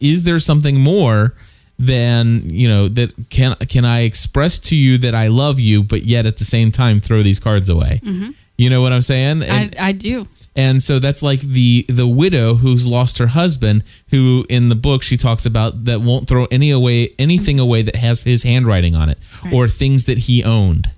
[0.00, 1.34] is there something more
[1.78, 6.04] than you know that can can i express to you that i love you but
[6.04, 8.00] yet at the same time throw these cards away?
[8.04, 8.34] Mhm.
[8.56, 9.42] you know what i'm saying?
[9.42, 10.28] And- I, I do.
[10.56, 15.02] And so that's like the the widow who's lost her husband, who in the book
[15.02, 19.08] she talks about that won't throw any away anything away that has his handwriting on
[19.08, 19.18] it
[19.52, 20.90] or things that he owned.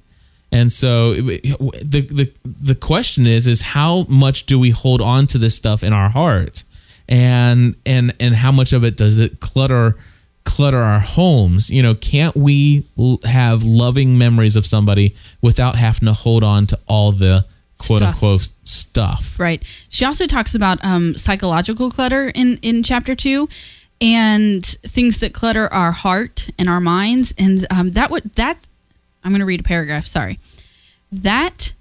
[0.52, 5.38] And so the the the question is is how much do we hold on to
[5.38, 6.64] this stuff in our hearts,
[7.08, 9.96] and and and how much of it does it clutter
[10.44, 11.70] clutter our homes?
[11.70, 16.66] You know, can't we l- have loving memories of somebody without having to hold on
[16.68, 17.44] to all the
[17.78, 18.14] quote Stuff.
[18.14, 19.38] unquote stuff?
[19.38, 19.62] Right.
[19.88, 23.48] She also talks about um, psychological clutter in, in chapter two
[24.00, 27.32] and things that clutter our heart and our minds.
[27.38, 28.58] And um, that would, that,
[29.24, 30.38] I'm going to read a paragraph, sorry.
[31.10, 31.72] That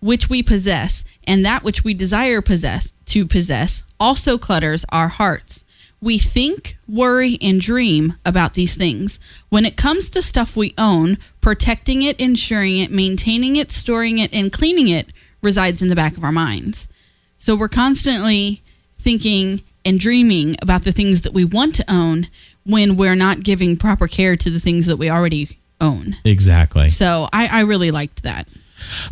[0.00, 5.64] which we possess and that which we desire possess to possess also clutters our hearts.
[6.00, 9.20] we think, worry, and dream about these things.
[9.50, 14.32] When it comes to stuff we own, protecting it, insuring it, maintaining it, storing it,
[14.32, 15.08] and cleaning it
[15.42, 16.88] resides in the back of our minds.
[17.38, 18.62] So we're constantly
[18.98, 22.28] thinking and dreaming about the things that we want to own
[22.64, 26.16] when we're not giving proper care to the things that we already own.
[26.24, 26.88] Exactly.
[26.88, 28.48] So I, I really liked that.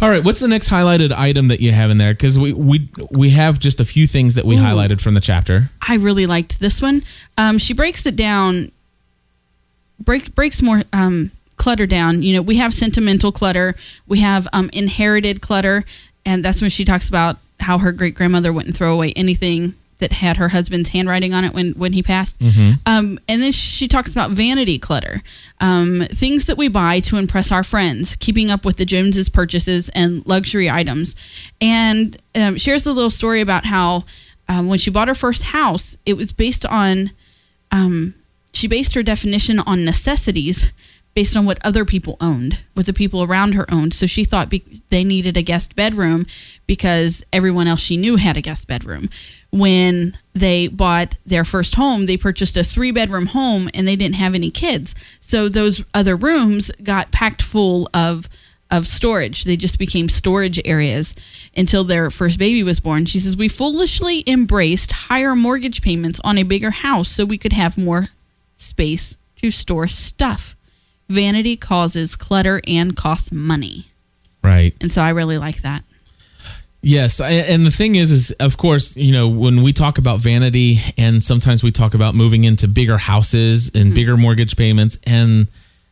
[0.01, 2.14] All right, what's the next highlighted item that you have in there?
[2.14, 4.61] Because we we we have just a few things that we Ooh.
[4.61, 5.71] highlighted from the chapter.
[5.87, 7.03] I really liked this one.
[7.37, 8.73] Um, she breaks it down,
[10.01, 12.23] break breaks more um, clutter down.
[12.23, 13.75] You know, we have sentimental clutter,
[14.07, 15.85] we have um, inherited clutter,
[16.29, 20.12] and that's when she talks about how her great grandmother wouldn't throw away anything that
[20.12, 22.37] had her husband's handwriting on it when when he passed.
[22.87, 25.23] Um, and then she talks about vanity clutter,
[25.61, 29.88] um, things that we buy to impress our friends, keeping up with the Joneses purchases
[29.91, 31.17] and luxury items,
[31.61, 34.05] and um, shares a little story about how
[34.49, 37.11] um, when she bought her first house, it was based on
[37.73, 38.14] um,
[38.53, 40.73] she based her definition on necessities
[41.18, 43.92] based on what other people owned, what the people around her owned.
[43.92, 46.26] So she thought be- they needed a guest bedroom
[46.68, 49.11] because everyone else she knew had a guest bedroom.
[49.50, 54.14] When they bought their first home, they purchased a three bedroom home and they didn't
[54.14, 54.94] have any kids.
[55.18, 58.28] So those other rooms got packed full of
[58.70, 59.42] of storage.
[59.42, 61.16] They just became storage areas
[61.57, 63.07] until their first baby was born.
[63.07, 67.54] She says, We foolishly embraced higher mortgage payments on a bigger house so we could
[67.54, 68.11] have more
[68.57, 70.54] space to store stuff.
[71.09, 73.87] Vanity causes clutter and costs money.
[74.42, 74.75] Right.
[74.81, 75.85] And so I really like that.
[76.81, 80.79] Yes, and the thing is, is of course, you know, when we talk about vanity,
[80.97, 83.94] and sometimes we talk about moving into bigger houses and mm-hmm.
[83.94, 85.49] bigger mortgage payments, and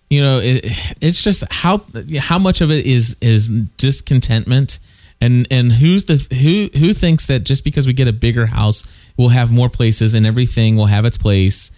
[0.09, 0.65] you know, it,
[1.01, 1.85] it's just how
[2.19, 4.79] how much of it is is discontentment,
[5.21, 8.85] and and who's the who who thinks that just because we get a bigger house,
[9.17, 11.73] we'll have more places and everything will have its place.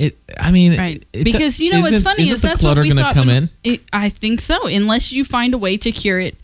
[0.00, 1.04] It, I mean, Right.
[1.12, 3.36] it- because you know what's funny the that's clutter what we gonna thought come when-
[3.44, 3.50] in.
[3.74, 6.36] It, I think so, unless you find a way to cure it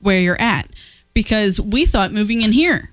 [0.00, 0.68] where you're at.
[1.14, 2.90] Because we thought moving in here,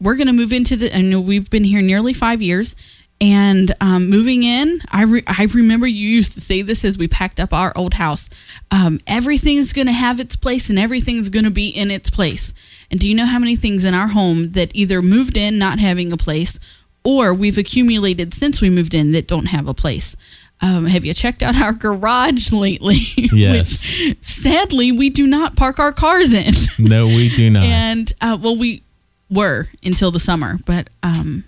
[0.00, 0.96] we're going to move into the.
[0.96, 2.74] I know we've been here nearly five years,
[3.20, 4.80] and um, moving in.
[4.90, 7.94] I re, I remember you used to say this as we packed up our old
[7.94, 8.30] house.
[8.70, 12.54] Um, everything's going to have its place, and everything's going to be in its place.
[12.90, 15.78] And do you know how many things in our home that either moved in not
[15.78, 16.58] having a place,
[17.06, 20.16] or we've accumulated since we moved in that don't have a place?
[20.60, 22.96] Um, have you checked out our garage lately?
[23.32, 23.92] Yes.
[23.98, 26.54] Which, sadly, we do not park our cars in.
[26.78, 27.64] No, we do not.
[27.64, 28.82] and uh, well, we
[29.30, 31.44] were until the summer, but um,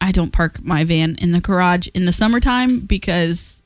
[0.00, 3.62] I don't park my van in the garage in the summertime because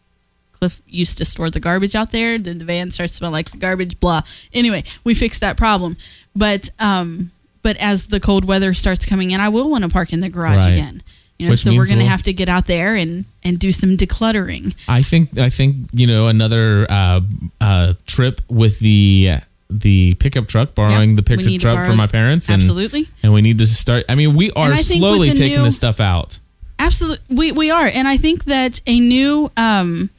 [0.53, 2.39] Cliff used to store the garbage out there.
[2.39, 4.01] Then the van starts to smell like the garbage.
[4.01, 4.23] Blah.
[4.53, 5.97] Anyway, we fixed that problem.
[6.35, 7.31] But um,
[7.67, 10.29] but as the cold weather starts coming in, I will want to park in the
[10.29, 10.73] garage Right.
[10.75, 11.03] again.
[11.37, 13.59] You know, Which so we're going to we'll- have to get out there and and
[13.59, 14.73] do some decluttering.
[14.87, 17.21] I think I think you know another uh,
[17.61, 22.49] uh, trip with the the pickup truck, borrowing Yep, the pickup truck from my parents,
[22.49, 23.09] and, Absolutely.
[23.25, 24.05] and we need to start.
[24.09, 26.39] I mean, we are And I think slowly taking new- this stuff out.
[26.79, 30.11] Absolutely, we we are, and I think that a new um,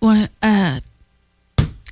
[0.00, 0.80] what uh,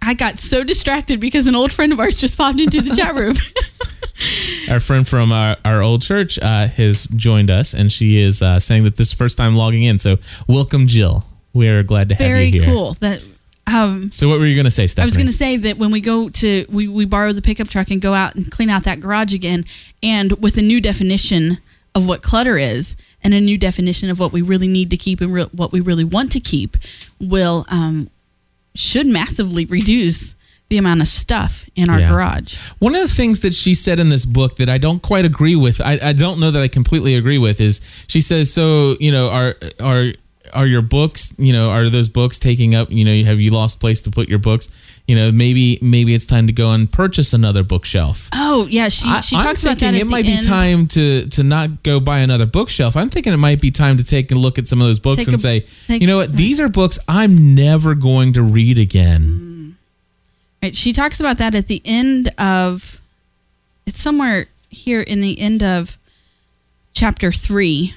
[0.03, 3.15] I got so distracted because an old friend of ours just popped into the chat
[3.15, 3.37] room.
[4.71, 8.61] Our friend from our, our old church uh, has joined us, and she is uh,
[8.61, 9.99] saying that this is the first time logging in.
[9.99, 11.25] So, welcome, Jill.
[11.53, 12.63] We are glad to have Very you here.
[12.63, 12.95] Very cool.
[12.95, 13.25] That
[13.67, 15.05] um, So, what were you going to say, Stephanie?
[15.05, 17.69] I was going to say that when we go to we we borrow the pickup
[17.69, 19.65] truck and go out and clean out that garage again,
[20.03, 21.59] and with a new definition
[21.95, 25.21] of what clutter is and a new definition of what we really need to keep
[25.21, 26.77] and re- what we really want to keep,
[27.21, 28.09] will um,
[28.75, 30.35] should massively reduce
[30.75, 32.09] the amount of stuff in our Yeah.
[32.11, 32.57] garage.
[32.81, 35.55] One of the things that she said in this book that I don't quite agree
[35.55, 39.13] with, I, I don't know that I completely agree with, is she says, so, you
[39.13, 40.13] know, are, are,
[40.53, 43.79] are your books, you know, are those books taking up, you know, have you lost
[43.79, 44.69] place to put your books?
[45.07, 48.29] You know, maybe, maybe it's time to go and purchase another bookshelf.
[48.33, 50.01] Oh yeah, she I- she I'm talks about thinking that.
[50.01, 50.47] At it might be end.
[50.47, 52.97] time to to not go buy another bookshelf.
[52.97, 55.19] I'm thinking it might be time to take a look at some of those books
[55.19, 58.43] Take and a- say, take- you know what, these are books I'm never going to
[58.43, 59.23] read again.
[59.43, 59.54] Mm.
[60.65, 62.99] Right, she talks about that at the end of
[63.85, 65.99] it's somewhere here in the end of
[66.95, 67.93] chapter three.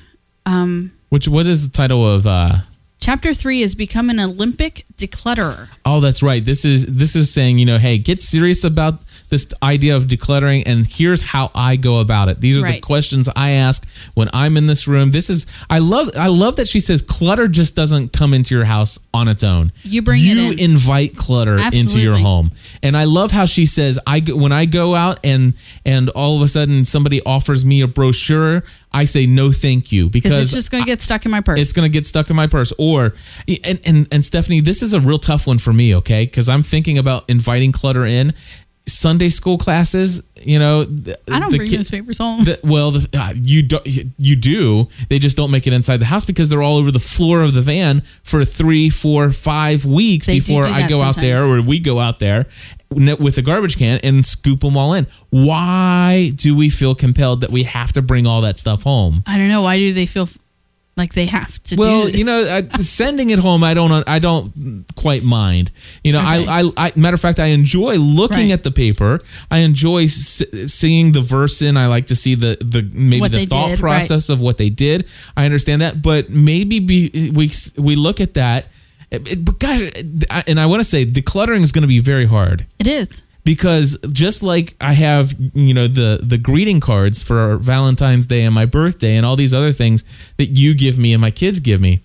[0.45, 2.27] Um, Which what is the title of?
[2.27, 2.57] uh
[2.99, 5.69] chapter three is become an Olympic declutterer.
[5.85, 6.43] Oh, that's right.
[6.43, 8.99] This is this is saying, you know, hey, get serious about
[9.29, 12.39] this idea of decluttering, and here's how I go about it.
[12.41, 15.11] These are the questions I ask when I'm in this room.
[15.11, 18.65] This is I love I love that she says clutter just doesn't come into your
[18.65, 19.71] house on its own.
[19.83, 20.59] You bring it you in.
[20.59, 22.51] invite clutter into your home,
[22.81, 25.53] and I love how she says I when I go out and
[25.85, 28.63] and all of a sudden somebody offers me a brochure,
[28.93, 31.41] I say no, thank you Because because it's just going to get stuck in my
[31.41, 31.59] purse.
[31.59, 33.13] it's going to get stuck in my purse or
[33.63, 36.63] and and and Stephanie this is a real tough one for me okay cuz I'm
[36.63, 38.33] thinking about inviting clutter in
[38.87, 42.43] Sunday school classes you know th- I don't the bring ki- those papers home.
[42.45, 43.79] the, well the, uh, you do
[44.17, 46.99] you do they just don't make it inside the house because they're all over the
[46.99, 51.01] floor of the van for three four five weeks They before do I that go
[51.01, 52.45] out there or we go out there
[52.89, 57.49] with a garbage can and scoop them all in why do we feel compelled that
[57.49, 59.61] we have to bring all that stuff home I don't know.
[59.63, 60.29] Why do they feel
[60.97, 64.85] like they have to well, you know, uh, sending it home, I don't, I don't
[64.95, 65.71] quite mind.
[66.03, 66.45] You know, Okay.
[66.47, 68.51] I, I, I, matter of fact, I enjoy looking Right.
[68.51, 69.21] at the paper.
[69.51, 71.77] I enjoy s- seeing the verse in.
[71.77, 73.99] I like to see the, the maybe What the thought did, right.
[73.99, 75.07] process of what they did.
[75.35, 78.67] I understand that, but maybe be, we we look at that.
[79.09, 79.83] But gosh,
[80.47, 83.23] and I want to say, decluttering is going to be very hard It is.
[83.47, 88.53] Because just like I have, you know, the the greeting cards for Valentine's Day and
[88.53, 90.03] my birthday and all these other things
[90.35, 92.03] that you give me and my kids give me,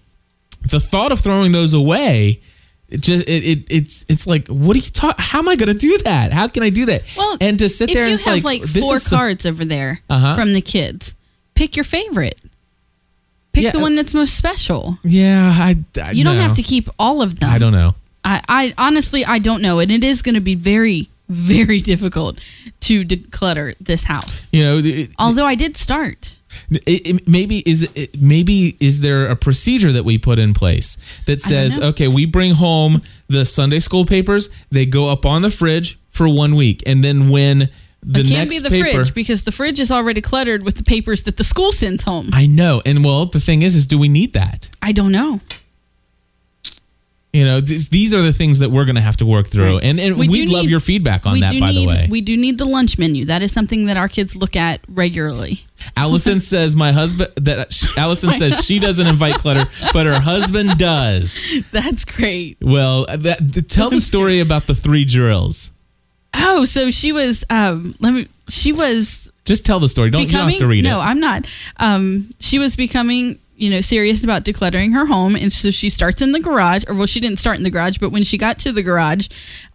[0.70, 2.40] the thought of throwing those away,
[2.88, 5.14] it just it, it it's it's like, what are you?
[5.18, 6.32] How am I going to do that?
[6.32, 7.12] How can I do that?
[7.16, 9.18] Well, and to sit if there you and it's have like, like, four is some-
[9.18, 10.36] cards over there Uh-huh.
[10.36, 11.16] from the kids,
[11.56, 12.40] pick your favorite.
[13.52, 14.96] Pick Yeah, the uh, one that's most special.
[15.02, 16.42] Yeah, I, I You don't no.
[16.42, 17.50] have to keep all of them.
[17.50, 17.96] I don't know.
[18.24, 22.38] I, I honestly I don't know, and it is going to be very very difficult
[22.80, 24.48] to declutter this house.
[24.52, 26.38] You know, it- Although I did start.
[26.70, 30.98] It, it- maybe is it, maybe is there a procedure that we put in place
[31.26, 35.50] that says okay we bring home the Sunday school papers they go up on the
[35.50, 37.70] fridge for one week and then when
[38.02, 40.76] the it can't next be the paper fridge because the fridge is already cluttered with
[40.76, 42.28] the papers that the school sends home.
[42.34, 45.40] I know and well the thing is is do we need that I don't know.
[47.32, 49.78] You know th- these are the things that we're going to have to work through.
[49.78, 52.08] And and we we'd love your feedback on we that do by need, the way.
[52.10, 53.24] We do need the lunch menu.
[53.24, 55.64] That is something that our kids look at regularly.
[55.96, 61.42] Allison says my husband that Allison says she doesn't invite clutter but her husband does.
[61.72, 62.58] That's great.
[62.60, 65.70] well that, th- tell the story about the three drills.
[66.34, 70.10] Oh, so she was um let me she was just tell the story.
[70.10, 71.02] Don't you don't becoming have to read no it.
[71.02, 71.48] I'm not.
[71.78, 75.36] Um she was becoming you know serious about decluttering her home.
[75.36, 77.98] And so she starts in the garage or well she didn't start in the garage
[77.98, 79.28] but when she got to the garage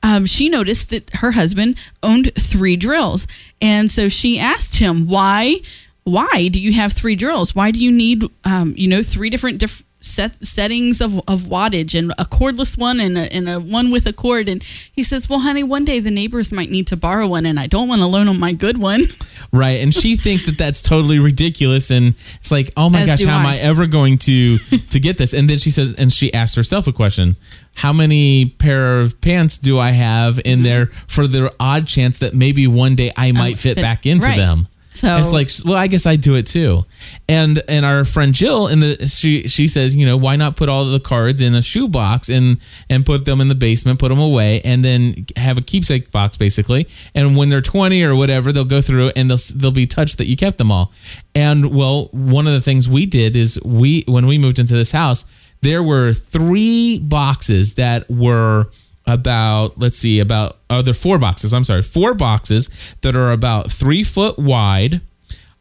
[0.04, 3.28] um, she noticed that her husband owned three drills.
[3.62, 5.62] And so she asked him why
[6.04, 7.54] why do you have three drills?
[7.54, 11.98] Why do you need um, you know three different diff- set settings of, of wattage
[11.98, 14.48] and a cordless one and a, and a one with a cord?
[14.48, 17.60] And he says well honey one day the neighbors might need to borrow one and
[17.60, 19.02] i don't want to loan them my good one
[19.52, 23.24] right and she thinks that that's totally ridiculous and it's like oh my As gosh
[23.24, 23.54] how am I.
[23.54, 24.58] i ever going to
[24.90, 27.36] to get this and then she says and she asks herself a question
[27.76, 32.34] how many pair of pants do i have in there for the odd chance that
[32.34, 34.38] maybe one day i might fit, fit- back into right.
[34.38, 34.68] them
[35.00, 36.86] So- it's like well i guess i do it too.
[37.30, 40.70] And and our friend jill in the she she says you know why not put
[40.70, 42.58] all the cards in a shoebox and
[42.90, 46.38] and put them in the basement put them away and then have a keepsake box
[46.38, 46.88] basically.
[47.16, 50.26] And when they're 20 or whatever they'll go through and they'll they'll be touched that
[50.28, 50.92] you kept them all.
[51.36, 54.92] And well one of the things we did is we when we moved into this
[54.92, 55.26] house
[55.62, 58.70] there were three boxes that were
[59.08, 61.54] about let's see about oh there are four boxes.
[61.54, 61.82] I'm sorry.
[61.82, 62.70] Four boxes
[63.02, 65.02] that are about three foot wide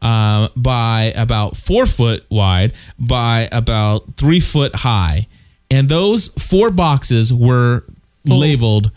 [0.01, 5.27] uh, by about four foot wide by about three foot high.
[5.71, 7.83] And those four boxes were
[8.25, 8.91] labeled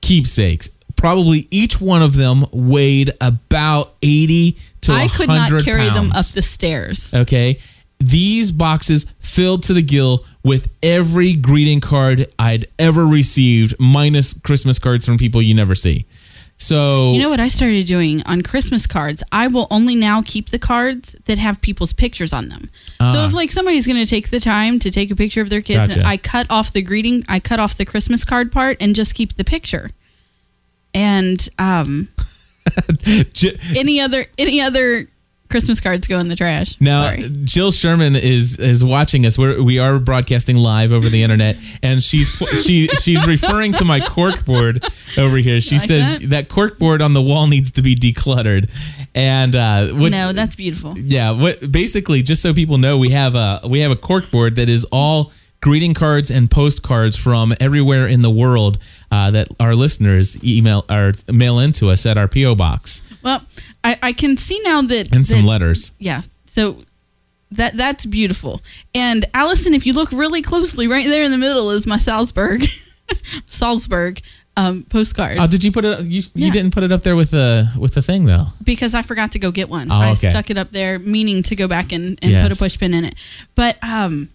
[0.00, 0.68] keepsakes.
[0.96, 6.10] Probably each one of them weighed about 80 to I could not 100 carry them
[6.12, 7.12] up the stairs.
[7.12, 7.58] Okay.
[7.98, 14.78] These boxes filled to the gill with every greeting card I'd ever received, minus Christmas
[14.78, 16.06] cards from people you never see.
[16.56, 19.22] So You know what I started doing on Christmas cards?
[19.32, 22.70] I will only now keep the cards that have people's pictures on them.
[22.98, 23.26] so Ah.
[23.26, 25.88] if like somebody's going to take the time to take a picture of their kids,
[25.96, 26.06] Gotcha.
[26.06, 29.34] I cut off the greeting, I cut off the Christmas card part and just keep
[29.36, 29.90] the picture.
[30.94, 32.08] And um
[33.76, 35.08] any other any other
[35.48, 36.76] Christmas cards go in the trash.
[36.80, 37.30] now Sorry.
[37.44, 39.38] Jill Sherman is is watching us.
[39.38, 42.28] We're, we are broadcasting live over the internet, and she's
[42.64, 44.84] she she's referring to my cork board
[45.16, 45.60] over here.
[45.60, 46.30] She Like says that?
[46.30, 46.48] that?
[46.48, 48.68] cork board on the wall needs to be decluttered,
[49.14, 50.98] and uh, what, no, that's beautiful.
[50.98, 54.56] Yeah, what basically just so people know, we have a we have a cork board
[54.56, 55.32] that is all
[55.62, 58.78] greeting cards and postcards from everywhere in the world
[59.10, 63.42] uh, that our listeners email or mail into us at our PO box Well,
[63.86, 65.92] I, I can see now that and some that- letters.
[65.98, 66.22] Yeah.
[66.46, 66.84] So
[67.50, 68.62] that that's beautiful.
[68.94, 72.62] And Allison, if you look really closely, right there in the middle is my Salzburg,
[73.46, 74.20] Salzburg
[74.56, 75.36] um, postcard.
[75.38, 76.04] Oh, did you put it?
[76.04, 78.46] You, you didn't put it up there with the with the thing though.
[78.64, 79.90] because I forgot to go get one.
[79.92, 82.94] Oh, I stuck it up there, meaning to go back and, and put a pushpin
[82.94, 83.14] in it.
[83.54, 84.30] But um,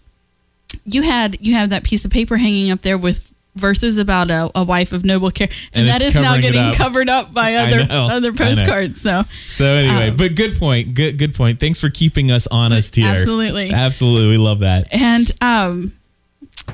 [0.84, 4.50] you had you have that piece of paper hanging up there with verses about a,
[4.54, 6.74] a wife of noble care, and, And that is now getting up.
[6.74, 9.00] covered up by other know, other postcards.
[9.00, 10.94] So So anyway, Um, but good point.
[10.94, 11.60] Good good point.
[11.60, 13.06] Thanks for keeping us honest here.
[13.06, 13.70] Absolutely.
[13.72, 14.28] absolutely.
[14.28, 14.88] We love that.
[14.92, 15.92] And um,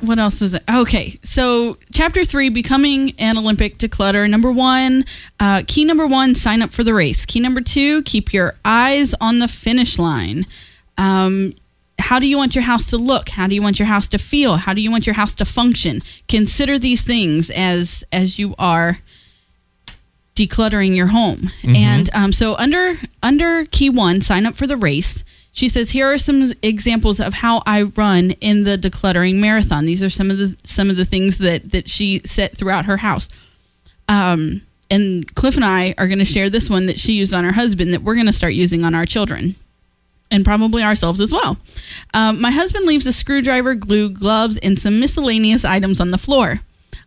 [0.01, 0.63] what else was it?
[0.71, 4.29] Okay, so chapter three, becoming an Olympic declutter.
[4.31, 5.05] Number one,
[5.41, 7.27] uh, key number one, sign up for the race.
[7.27, 10.47] Key number two, keep your eyes on the finish line.
[10.97, 11.55] Um,
[11.99, 13.31] how do you want your house to look?
[13.31, 14.57] How do you want your house to feel?
[14.57, 16.01] How do you want your house to function?
[16.29, 18.99] Consider these things as as you are
[20.35, 21.51] decluttering your home.
[21.63, 21.77] Mhm.
[21.77, 25.25] And um, so under under key one, sign up for the race.
[25.53, 29.87] She says, here are some examples of how I run in the decluttering marathon.
[29.87, 32.99] These are some of the some of the things that that she set throughout her
[32.99, 33.29] house.
[34.09, 37.45] Um, and Cliff and I are going to share this one that she used on
[37.45, 39.57] her husband that we're going to start using on our children
[40.31, 41.59] and probably ourselves as well.
[42.15, 46.61] Um, my husband leaves a screwdriver, glue, gloves, and some miscellaneous items on the floor.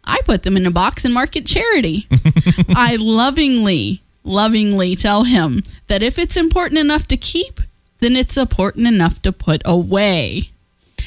[0.03, 2.07] I put them in a box and mark it charity.
[2.69, 7.59] I lovingly, lovingly tell him that if it's important enough to keep,
[7.99, 10.49] then it's important enough to put away.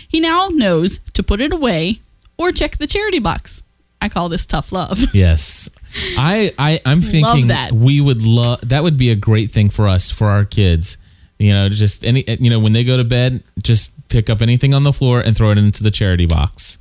[0.06, 2.00] He now knows to put it away
[2.38, 3.62] or check the charity box.
[4.00, 5.02] I call this tough love.
[5.14, 5.70] Yes.
[6.18, 7.70] I, I I'm thinking that.
[7.72, 10.96] we would love that would be a great thing for us for our kids.
[11.38, 14.72] You know, just any you know when they go to bed, just pick up anything
[14.72, 16.78] on the floor and throw it into the charity box,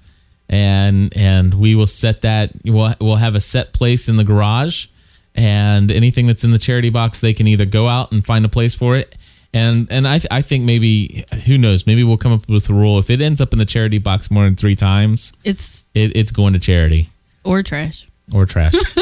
[0.47, 2.51] and and we will set that.
[2.63, 4.87] We'll we'll have a set place in the garage,
[5.33, 8.49] and anything that's in the charity box, they can either go out and find a
[8.49, 9.15] place for it.
[9.53, 12.99] And and I I think maybe who knows maybe we'll come up with a rule
[12.99, 16.31] if it ends up in the charity box more than three times, It's it, it's
[16.31, 17.09] going to charity
[17.43, 18.07] or trash.
[18.33, 18.73] Or trash.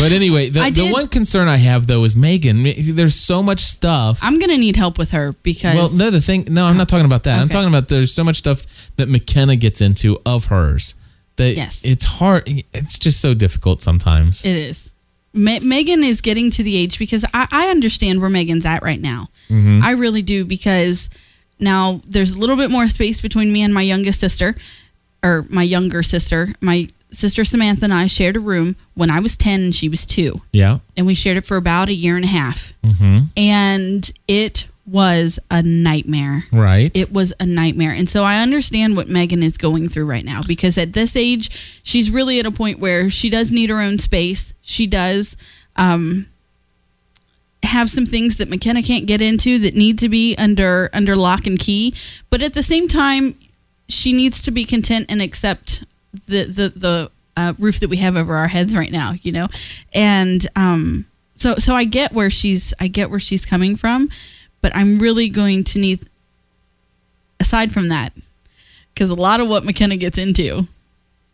[0.00, 2.66] but anyway, the, the one concern I have though is Megan.
[2.94, 4.18] There's so much stuff.
[4.22, 6.46] I'm going to need help with her because well, no, the thing.
[6.48, 7.38] No, I'm not talking about that.
[7.40, 10.94] I'm talking about there's so much stuff that McKenna gets into of hers
[11.36, 11.82] that Yes.
[11.84, 12.48] it's hard.
[12.72, 14.44] It's just so difficult sometimes.
[14.44, 14.90] It is.
[15.34, 19.00] Me- Megan is getting to the age because I, I understand where Megan's at right
[19.00, 19.28] now.
[19.50, 19.82] Mhm.
[19.82, 21.10] I really do because
[21.60, 24.56] now there's a little bit more space between me and my youngest sister,
[25.22, 26.54] or my younger sister.
[26.60, 30.06] My sister Samantha and I shared a room when I was 10 and she was
[30.06, 30.42] two.
[30.52, 30.78] yeah.
[30.96, 32.72] And we shared it for about a year and a half.
[32.82, 33.24] Mm-hmm.
[33.36, 36.44] And it was a nightmare.
[36.52, 36.90] Right.
[36.94, 37.90] It was a nightmare.
[37.90, 41.80] And so I understand what Megan is going through right now because at this age,
[41.82, 44.54] she's really at a point where she does need her own space.
[44.62, 45.36] She does
[45.74, 46.26] um,
[47.64, 51.46] have some things that McKenna can't get into that need to be under under lock
[51.46, 51.94] and key.
[52.30, 53.36] But at the same time,
[53.88, 55.84] she needs to be content and accept
[56.26, 59.14] the the the uh, roof that we have over our heads right now.
[59.22, 59.48] You know,
[59.92, 64.10] and um, so so I get where she's I get where she's coming from,
[64.60, 66.08] but I'm really going to need
[67.38, 68.12] aside from that
[68.94, 70.66] because a lot of what McKenna gets into,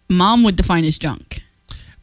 [0.08, 1.42] mom would define as junk.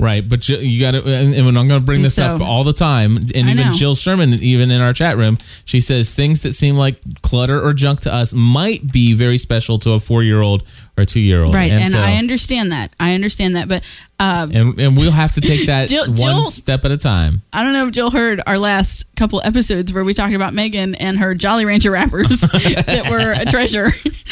[0.02, 2.41] Right, but you, you got to, and and I'm going to bring this So- up
[2.41, 3.18] all the time.
[3.18, 3.74] And I even know.
[3.74, 7.74] Jill Sherman, even in our chat room, she says things that seem like clutter or
[7.74, 10.64] junk to us might be very special to a four year old
[10.97, 11.54] or two year old.
[11.54, 12.93] Right, and, so- I understand that.
[12.97, 13.84] I understand that, but
[14.22, 17.41] um, and, and we'll have to take that Jill- one Jill- step at a time.
[17.52, 20.95] I don't know if Jill heard our last couple episodes where we talked about Megan
[20.95, 23.89] and her Jolly Rancher wrappers that were a treasure.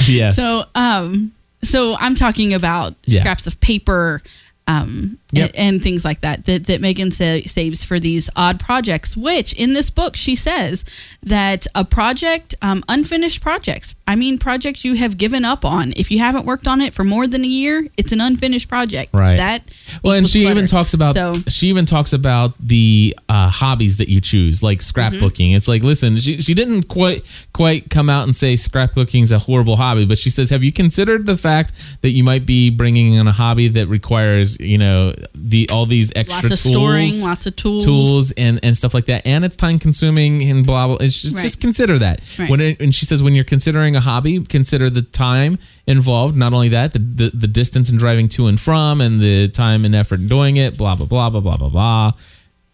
[0.07, 0.37] Yes.
[0.37, 3.19] So, um, so I'm talking about Yeah.
[3.19, 4.21] scraps of paper,
[4.67, 5.51] um, Yep.
[5.55, 9.17] and, and things like that that that Megan sa- saves for these odd projects.
[9.17, 10.85] Which in this book she says
[11.23, 13.95] that a project, um, unfinished projects.
[14.09, 15.91] I mean, projects you have given up on.
[15.97, 19.13] If you haven't worked on it for more than a year, it's an unfinished project.
[19.13, 19.35] Right.
[19.35, 19.63] That.
[20.01, 24.07] Well, and she even talks about So she even talks about the uh, hobbies that
[24.07, 25.55] you choose, like scrapbooking.
[25.55, 29.39] It's like, listen, she, she didn't quite quite come out and say scrapbooking is a
[29.39, 33.13] horrible hobby, but she says, have you considered the fact that you might be bringing
[33.13, 37.21] in a hobby that requires, you know, the all these extra lots of tools, storing,
[37.21, 37.83] lots of tools.
[37.85, 40.97] tools and and stuff like that, and it's time consuming and blah blah.
[40.97, 41.41] It's just, Right.
[41.43, 42.49] just consider that Right.
[42.49, 46.35] when it, and she says when you're considering a hobby, consider the time involved.
[46.37, 49.85] Not only that, the, the the distance in driving to and from, and the time
[49.85, 50.77] and effort in doing it.
[50.77, 52.11] Blah blah blah blah blah blah blah.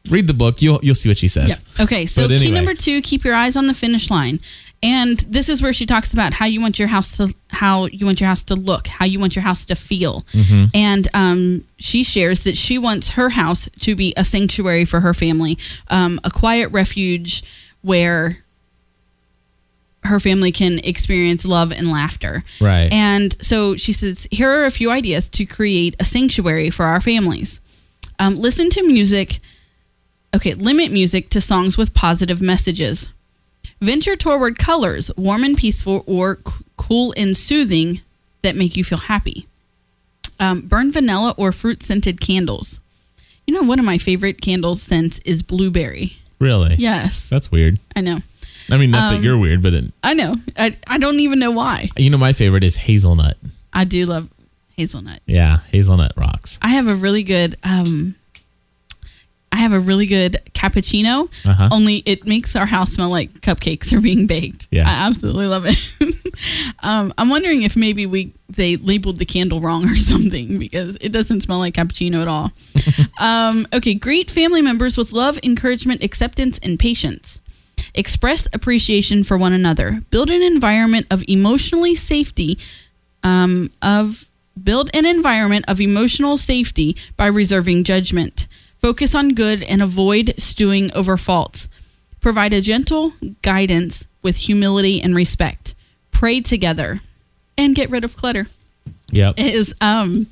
[0.10, 0.62] Read the book.
[0.62, 1.50] You'll you'll see what she says.
[1.78, 1.84] Yeah.
[1.84, 2.06] Okay.
[2.06, 4.40] So But key number two: keep your eyes on the finish line.
[4.84, 8.06] And this is where she talks about how you want your house to how you
[8.06, 10.26] want your house to look, how you want your house to feel.
[10.34, 10.70] Mhm.
[10.74, 15.14] And um, she shares that she wants her house to be a sanctuary for her
[15.14, 15.58] family,
[15.88, 17.44] um, a quiet refuge
[17.82, 18.40] where
[20.04, 22.44] her family can experience love and laughter.
[22.60, 22.92] Right.
[22.92, 27.00] And so she says, here are a few ideas to create a sanctuary for our
[27.00, 27.62] families.
[28.20, 29.40] Um, listen to music.
[30.36, 33.08] Okay, limit music to songs with positive messages.
[33.84, 38.02] Venture toward colors, warm and peaceful, or c- cool and soothing
[38.42, 39.46] that make you feel happy.
[40.40, 42.80] Um, burn vanilla or fruit scented candles.
[43.46, 46.18] You know, one of my favorite candle scents is blueberry.
[46.40, 46.76] Really?
[46.76, 47.28] Yes.
[47.30, 47.78] That's weird.
[47.96, 48.20] I know.
[48.72, 50.36] I mean, not that Um, you're weird, but it, I know.
[50.58, 51.90] I, I don't even know why.
[51.98, 53.36] you know, my favorite is hazelnut.
[53.74, 54.30] I do love
[54.78, 55.20] hazelnut.
[55.26, 56.58] Yeah, hazelnut rocks.
[56.62, 58.16] I have a really good um
[59.54, 61.30] I have a really good cappuccino.
[61.46, 61.70] Uh-huh.
[61.72, 64.68] Only it makes our house smell like cupcakes are being baked.
[64.72, 64.90] Yeah.
[64.90, 65.78] I absolutely love it.
[66.84, 71.12] um, I'm wondering if maybe we they labeled the candle wrong or something because it
[71.12, 72.52] doesn't smell like cappuccino at all.
[73.20, 77.40] um, okay, greet family members with love, encouragement, acceptance, and patience.
[77.94, 80.02] Express appreciation for one another.
[80.10, 82.58] Build an environment of emotionally safety
[83.22, 84.28] um, of
[84.62, 88.48] build an environment of emotional safety by reserving judgment.
[88.84, 91.70] Focus on good and avoid stewing over faults.
[92.20, 95.74] Provide a gentle guidance with humility and respect.
[96.12, 97.00] Pray together
[97.58, 98.48] and get rid of clutter.
[99.12, 99.40] Yep.
[99.40, 100.28] Is um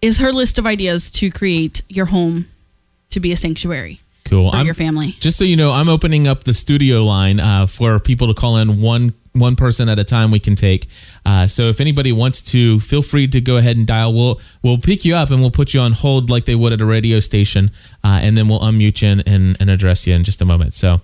[0.00, 2.46] is her list of ideas to create your home
[3.10, 4.50] to be a sanctuary Cool.
[4.52, 5.16] for I'm- your family.
[5.18, 8.56] Just so you know, I'm opening up the studio line uh, for people to call
[8.58, 10.30] in one one person at a time.
[10.30, 10.88] We can take.
[11.24, 14.12] Uh, so if anybody wants to, feel free to go ahead and dial.
[14.12, 16.80] We'll we'll pick you up and we'll put you on hold like they would at
[16.80, 17.70] a radio station,
[18.04, 20.74] uh, and then we'll unmute you and, and, address you in just a moment.
[20.74, 21.00] So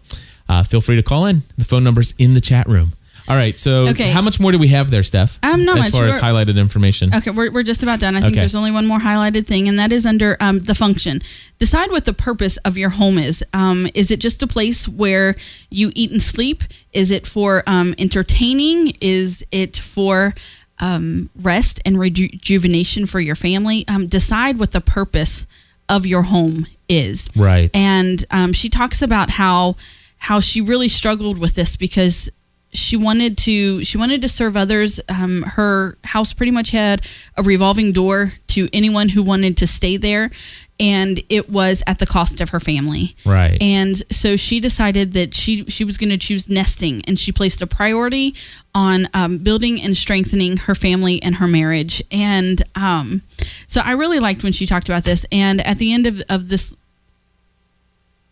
[0.48, 1.42] uh, feel free to call in.
[1.56, 2.92] The phone number's in the chat room.
[3.28, 3.58] All right.
[3.58, 4.10] So Okay.
[4.10, 5.38] how much more do we have there, Steph?
[5.42, 5.92] Um, not as much.
[5.92, 7.14] far as We're- highlighted information.
[7.14, 8.14] Okay, we're, we're just about done.
[8.16, 8.40] I think Okay.
[8.40, 11.20] there's only one more highlighted thing, and that is under um, the function.
[11.58, 13.42] Decide what the purpose of your home is.
[13.52, 15.34] Um, is it just a place where
[15.70, 16.62] you eat and sleep?
[16.92, 18.96] Is it for um, entertaining?
[19.00, 20.34] Is it for
[20.78, 23.84] um, rest and rejuvenation for your family?
[23.88, 25.46] Um, decide what the purpose
[25.88, 27.28] of your home is.
[27.34, 27.70] Right.
[27.74, 29.76] And um, she talks about how
[30.18, 32.28] how she really struggled with this because
[32.76, 35.00] she wanted to she wanted to serve others.
[35.08, 37.06] Um, her house pretty much had
[37.36, 40.30] a revolving door to anyone who wanted to stay there,
[40.78, 43.16] and it was at the cost of her family.
[43.24, 43.60] Right.
[43.60, 47.62] And so she decided that she she was going to choose nesting, and she placed
[47.62, 48.34] a priority
[48.74, 52.02] on um, building and strengthening her family and her marriage.
[52.10, 53.22] And um,
[53.66, 55.24] so I really liked when she talked about this.
[55.32, 56.74] And at the end of, of this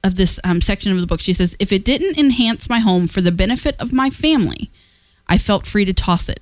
[0.04, 3.08] of this um, section of the book, she says, "If it didn't enhance my home
[3.08, 4.70] for the benefit of my family,
[5.26, 6.40] I felt free to toss it.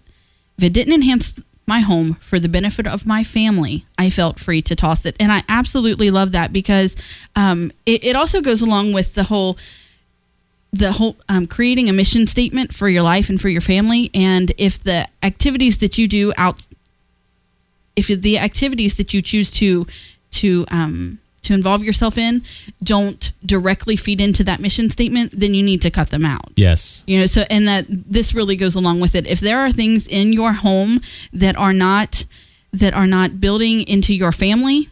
[0.58, 4.60] If it didn't enhance my home for the benefit of my family, I felt free
[4.62, 6.96] to toss it." And I absolutely love that because
[7.36, 9.56] um, it, it also goes along with the whole
[10.72, 14.10] the whole um, creating a mission statement for your life and for your family.
[14.14, 16.66] And if the activities that you do out,
[17.94, 19.86] if the activities that you choose to
[20.32, 22.42] to um, to involve yourself in
[22.82, 26.52] don't directly feed into that mission statement, then you need to cut them out.
[26.56, 27.04] Yes.
[27.06, 29.26] You know, so and that this really goes along with it.
[29.26, 31.00] If there are things in your home
[31.32, 32.24] that are not
[32.72, 34.88] that are not building into your family,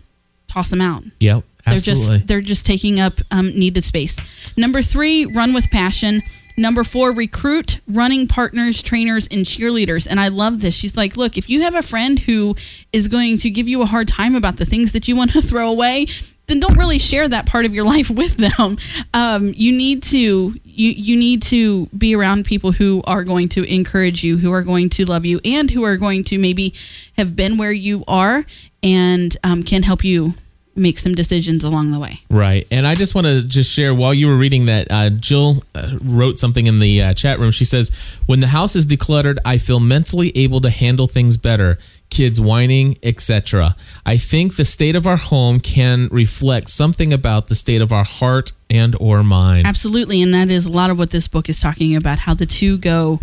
[0.48, 1.04] toss them out.
[1.20, 1.44] Yep.
[1.64, 2.16] They're Absolutely.
[2.18, 4.16] just they're just taking up um, needed space.
[4.56, 6.22] Number three, run with passion.
[6.60, 10.06] Number four, recruit running partners, trainers, and cheerleaders.
[10.06, 10.74] And I love this.
[10.74, 12.54] She's like, look, if you have a friend who
[12.92, 15.40] is going to give you a hard time about the things that you want to
[15.50, 16.06] throw away,
[16.48, 18.76] then don't really share that part of your life with them.
[19.14, 23.64] Um, you need to you you need to be around people who are going to
[23.64, 26.74] encourage you, who are going to love you, and who are going to maybe
[27.16, 28.44] have been where you are
[28.82, 30.34] and um, can help you
[30.80, 32.22] make some decisions along the way.
[32.30, 32.66] Right.
[32.70, 35.98] And I just want to just share while you were reading that, uh, Jill uh,
[36.02, 37.50] wrote something in the uh, chat room.
[37.50, 37.90] She says,
[38.26, 41.78] When the house is decluttered, I feel mentally able to handle things better.
[42.08, 43.76] Kids whining, etc.
[44.04, 48.02] I think the state of our home can reflect something about the state of our
[48.02, 49.68] heart and or mind.
[49.68, 52.18] Absolutely, and that is a lot of what this book is talking about.
[52.20, 53.20] How the two go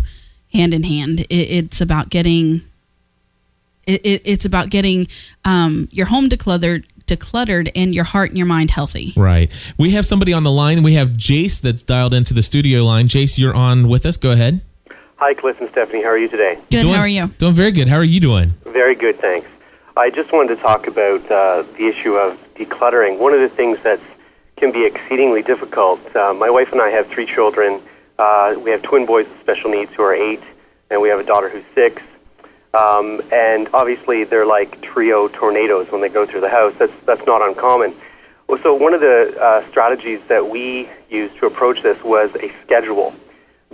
[0.52, 1.20] hand in hand.
[1.20, 2.62] It, it's about getting.
[3.86, 5.08] It, it, it's about getting
[5.44, 9.12] um, your home decluttered, decluttered, and your heart and your mind healthy.
[9.16, 9.50] Right.
[9.76, 10.82] We have somebody on the line.
[10.82, 13.08] We have Jace that's dialed into the studio line.
[13.08, 14.16] Jace, you're on with us.
[14.16, 14.60] Go ahead.
[15.16, 16.02] Hi, Cliff and Stephanie.
[16.02, 16.58] How are you today?
[16.70, 16.80] Good.
[16.80, 17.26] Doing- how are you?
[17.38, 17.88] Doing very good.
[17.88, 18.54] How are you doing?
[18.66, 19.48] Very good, thanks.
[19.96, 23.18] I just wanted to talk about uh, the issue of decluttering.
[23.18, 23.98] One of the things that
[24.56, 25.98] can be exceedingly difficult.
[26.14, 27.80] Uh, my wife and I have three children.
[28.18, 30.40] Uh, we have twin boys with special needs who are eight,
[30.90, 32.00] and we have a daughter who's six.
[32.78, 36.74] Um, and obviously, they're like trio tornadoes when they go through the house.
[36.80, 37.90] That's that's not uncommon.
[38.62, 43.14] So one of the uh, strategies that we used to approach this was a schedule,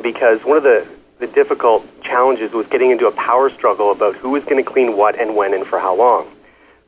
[0.01, 0.87] because one of the
[1.19, 4.97] the difficult challenges was getting into a power struggle about who was going to clean
[4.97, 6.27] what and when and for how long.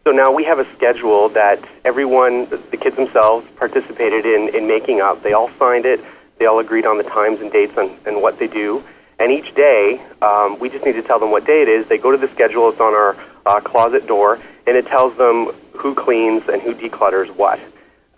[0.05, 5.01] So now we have a schedule that everyone, the kids themselves, participated in, in making
[5.01, 5.23] up.
[5.23, 6.01] They all signed it.
[6.39, 8.85] They all agreed on the times and dates and, and what they do.
[9.19, 11.87] And each day, um, we just need to tell them what day it is.
[11.87, 12.69] They go to the schedule.
[12.69, 17.35] It's on our uh, closet door, and it tells them who cleans and who declutters
[17.35, 17.59] what.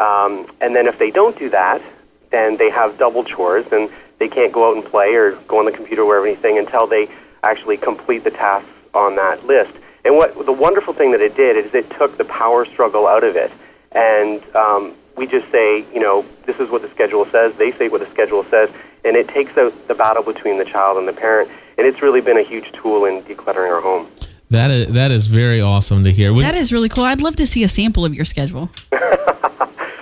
[0.01, 1.83] Um, and then if they don't do that,
[2.31, 5.65] then they have double chores, and they can't go out and play or go on
[5.65, 7.09] the computer or anything until they
[7.43, 9.73] actually complete the tasks on that list.
[10.05, 13.25] And what the wonderful thing that it did is it took the power struggle out
[13.25, 13.53] of it.
[13.93, 17.55] And um, we just say, you know, this is what the schedule says.
[17.55, 18.71] They say what the schedule says,
[19.09, 21.51] and it takes out the battle between the child and the parent.
[21.77, 24.07] And it's really been a huge tool in decluttering our home.
[24.51, 26.33] That is that is very awesome to hear.
[26.33, 27.05] Was- That is really cool.
[27.05, 28.71] I'd love to see a sample of your schedule.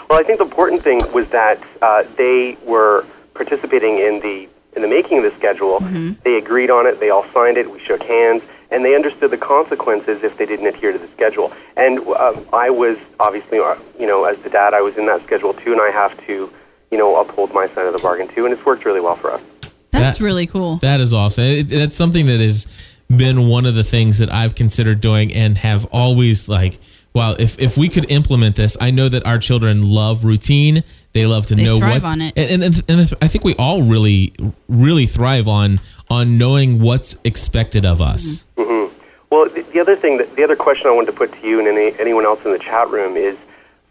[0.08, 3.04] Well, I think the important thing was that uh, they were
[3.34, 5.80] participating in the in the making of the schedule.
[6.22, 7.00] They agreed on it.
[7.00, 7.68] They all signed it.
[7.68, 11.52] We shook hands, and they understood the consequences if they didn't adhere to the schedule.
[11.76, 15.22] And uh, I was obviously, uh, you know, as the dad, I was in that
[15.24, 16.52] schedule too, and I have to,
[16.90, 18.44] you know, uphold my side of the bargain too.
[18.44, 19.42] And it's worked really well for us.
[19.90, 20.76] That's really cool.
[20.78, 21.44] That is awesome.
[21.44, 22.66] It, that's something that has
[23.08, 26.78] been one of the things that I've considered doing and have always like,
[27.14, 30.84] wow, if, if we could implement this, I know that our children love routine.
[31.14, 32.34] They love to They know thrive what, on it.
[32.36, 34.34] and, and and if- I think we all really
[34.68, 35.80] really thrive on
[36.10, 38.44] on knowing what's expected of us.
[38.58, 38.86] hmm
[39.30, 41.58] Well, the, the other thing, that, the other question I wanted to put to you
[41.58, 43.36] and any, anyone else in the chat room is,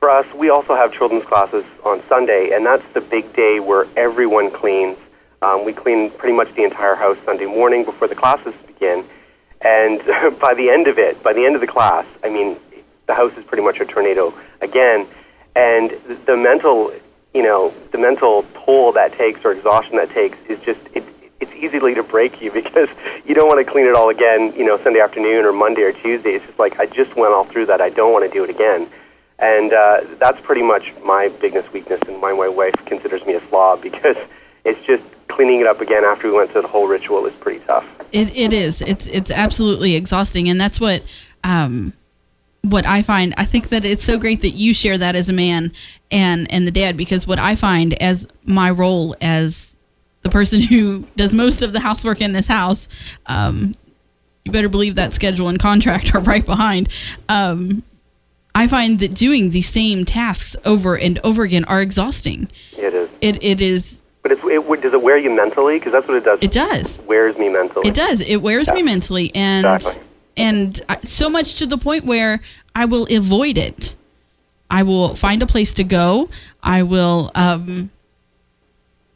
[0.05, 3.87] for us, we also have children's classes on Sunday, and that's the big day where
[3.97, 4.99] everyone cleans.
[5.41, 9.03] Um, we clean pretty much the entire house Sunday morning before the classes begin,
[9.61, 9.97] and
[10.39, 12.55] by the end of it, by the end of the class, I mean,
[13.07, 14.31] the house is pretty much a tornado
[14.61, 15.07] again,
[15.55, 15.89] and
[16.27, 16.93] the, mental,
[17.33, 21.03] you know, the mental toll that takes or exhaustion that takes is just it,
[21.39, 22.89] it's easily to break you because
[23.25, 25.93] you don't want to clean it all again, you know, Sunday afternoon or Monday or
[25.93, 26.33] Tuesday.
[26.33, 27.81] It's just like I just went all through that.
[27.81, 28.87] I don't want to do it again,
[29.39, 33.81] and uh, that's pretty much my biggest weakness, and my wife considers me a slob
[33.89, 34.17] because
[34.63, 37.59] it's just cleaning it up again after we went through the whole ritual is pretty
[37.65, 37.87] tough.
[38.11, 38.81] It it is.
[38.81, 41.03] It's it's absolutely exhausting, and that's what
[41.43, 41.93] um
[42.61, 43.33] what I find.
[43.37, 45.71] I think that it's so great that you share that as a man
[46.11, 49.75] and and the dad because what I find as my role as
[50.21, 52.87] the person who does most of the housework in this house,
[53.27, 53.75] um,
[54.43, 56.89] you better believe that schedule and contract are right behind.
[57.29, 57.83] Um,
[58.57, 62.47] I find that doing the same tasks over and over again are exhausting.
[62.77, 64.01] It is, It it is.
[64.23, 65.77] but it's, it does it wear you mentally?
[65.77, 66.39] Because that's what it does.
[66.41, 66.99] It does.
[66.99, 67.87] It wears me mentally.
[67.89, 68.21] It does.
[68.21, 70.01] It wears me mentally, and Exactly.
[70.37, 72.41] and so much to the point where
[72.73, 73.95] I will avoid it.
[74.71, 76.29] I will find a place to go.
[76.63, 77.91] I will, um,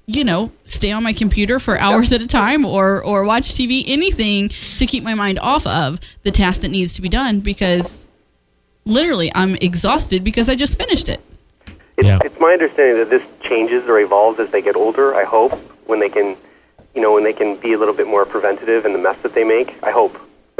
[0.05, 3.83] you know, stay on my computer for hours at a time, or or watch TV,
[3.87, 8.05] anything to keep my mind off of the task that needs to be done because
[8.85, 11.21] literally I'm exhausted because I just finished it.
[11.97, 15.13] It's, it's my understanding that this changes or evolves as they get older.
[15.15, 15.53] I hope
[15.85, 16.37] when they can,
[16.95, 19.33] you know, when they can be a little bit more preventative in the mess that
[19.33, 19.81] they make.
[19.83, 20.17] I hope.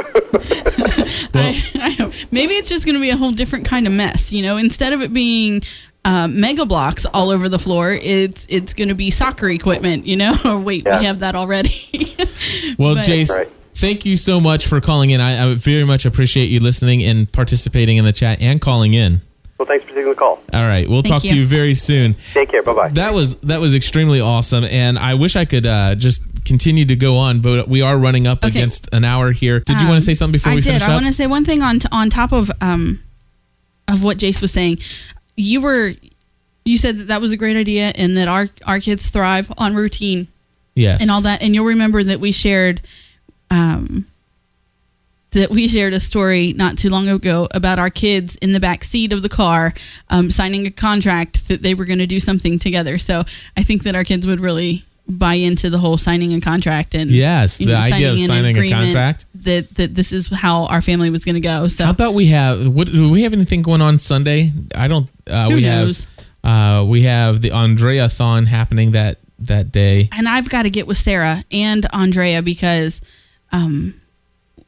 [1.34, 2.12] I, I hope.
[2.30, 4.32] Maybe it's just going to be a whole different kind of mess.
[4.32, 5.62] You know, instead of it being
[6.04, 10.06] uh, mega blocks all over the floor, it's it's going to be soccer equipment.
[10.06, 12.14] You know, or wait, we have that already.
[12.78, 13.50] Well, But- Jace,
[13.80, 15.20] thank you so much for calling in.
[15.20, 19.20] I, I very much appreciate you listening and participating in the chat and calling in.
[19.58, 20.42] Well, thanks for taking the call.
[20.54, 21.42] All right, we'll Thank talk to you.
[21.42, 22.14] you very soon.
[22.32, 22.62] Take care.
[22.62, 22.88] Bye bye.
[22.90, 26.96] That was that was extremely awesome, and I wish I could uh, just continue to
[26.96, 28.48] go on, but we are running up Okay.
[28.48, 29.60] against an hour here.
[29.60, 30.68] Did you want Um, to say something before I we did.
[30.68, 30.92] finish I up?
[31.02, 33.00] want to say one thing on on top of um
[33.86, 34.78] of what Jace was saying.
[35.36, 35.94] You were
[36.64, 39.74] you said that that was a great idea and that our our kids thrive on
[39.74, 40.28] routine.
[40.74, 41.02] Yes.
[41.02, 42.80] And all that and you'll remember that we shared
[43.50, 44.06] um
[45.32, 48.82] that we shared a story not too long ago about our kids in the back
[48.82, 49.72] seat of the car
[50.08, 52.98] um, signing a contract that they were going to do something together.
[52.98, 53.22] So
[53.56, 57.10] I think that our kids would really buy into the whole signing a contract and
[57.12, 59.26] Yes, the idea of signing a contract.
[59.44, 61.68] that that this is how our family was going to go.
[61.68, 62.66] So How about we have?
[62.66, 64.50] What do we have anything going on Sunday?
[64.74, 65.08] I don't.
[65.28, 66.06] Uh, Who we knows?
[66.42, 66.80] have.
[66.82, 70.08] Uh, we have the Andrea thon happening that that day.
[70.10, 73.00] and I've got to get with Sarah and Andrea because
[73.52, 73.94] um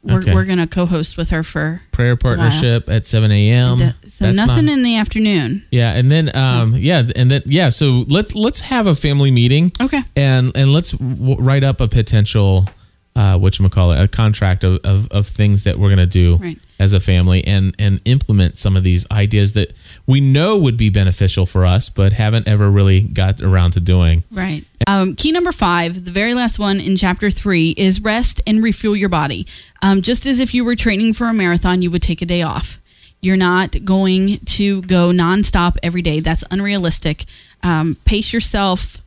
[0.05, 0.35] we're, Okay.
[0.35, 3.79] we're gonna co-host with her for Prayer partnership at 7 a.m.
[4.09, 5.65] So That's nothing not- in the afternoon.
[5.71, 7.69] Yeah, and then um, yeah, and then yeah.
[7.69, 9.71] So let's let's have a family meeting.
[9.81, 10.03] Okay.
[10.17, 12.67] And and let's w- write up a potential,
[13.15, 16.37] uh, what you call it, a contract of, of of things that we're gonna do
[16.37, 16.59] Right.
[16.79, 19.73] as a family, and and implement some of these ideas that
[20.07, 24.23] we know would be beneficial for us, but haven't ever really got around to doing.
[24.31, 24.65] Right.
[24.87, 28.97] Um, key number five, the very last one in chapter three, is rest and refuel
[28.97, 29.47] your body.
[29.83, 32.43] Um, just as if you were training for a marathon, you would take a day
[32.43, 32.81] off.
[33.21, 36.19] You're not going to go nonstop every day.
[36.19, 37.25] That's unrealistic.
[37.63, 39.01] Um, pace yourself.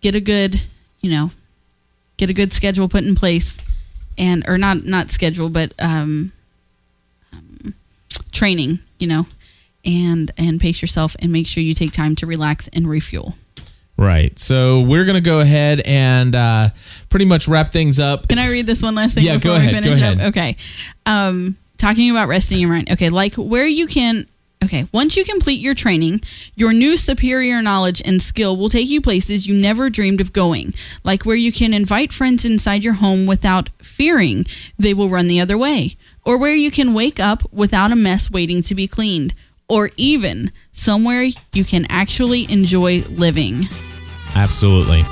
[0.00, 0.60] Get a good,
[1.00, 1.30] you know,
[2.20, 3.58] get a good schedule put in place,
[4.16, 6.32] and or not not schedule, but um,
[7.32, 7.74] um,
[8.30, 8.78] training.
[8.98, 9.26] You know,
[9.84, 13.34] and and pace yourself and make sure you take time to relax and refuel.
[13.96, 14.38] Right.
[14.38, 16.70] So we're gonna go ahead and uh,
[17.08, 18.28] pretty much wrap things up.
[18.28, 20.20] Can I read this one last thing Yeah, before go ahead, we go finish ahead.
[20.20, 20.26] up?
[20.28, 20.56] Okay.
[21.06, 22.90] Um, talking about resting your mind.
[22.92, 24.26] Okay, like where you can.
[24.62, 26.20] Okay, once you complete your training,
[26.54, 30.74] your new superior knowledge and skill will take you places you never dreamed of going,
[31.02, 34.44] like where you can invite friends inside your home without fearing
[34.78, 35.96] they will run the other way,
[36.26, 39.34] or where you can wake up without a mess waiting to be cleaned,
[39.66, 43.66] or even somewhere you can actually enjoy living.
[44.34, 45.06] Absolutely.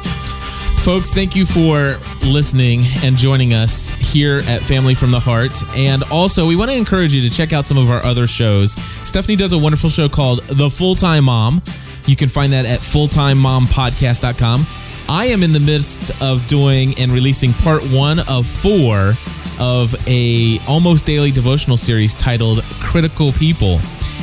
[0.88, 5.62] Folks, thank you for listening and joining us here at Family from the Heart.
[5.76, 8.72] And also, we want to encourage you to check out some of our other shows.
[9.04, 11.60] Stephanie does a wonderful show called The Full Time Mom.
[12.06, 14.60] You can find that at fulltimemompodcast.com.
[15.08, 19.14] I am in the midst of doing and releasing part one of four
[19.58, 23.80] of a almost daily devotional series titled Critical People.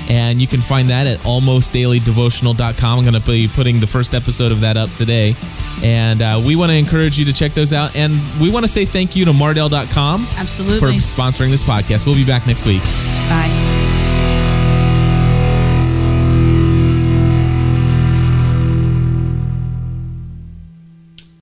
[0.07, 2.99] And you can find that at almostdailydevotional.com.
[2.99, 5.35] I'm going to be putting the first episode of that up today.
[5.83, 7.95] And uh, we want to encourage you to check those out.
[7.95, 10.79] And we want to say thank you to Mardel.com Absolutely.
[10.79, 12.05] for sponsoring this podcast.
[12.05, 12.83] We'll be back next week.
[13.27, 13.64] Bye.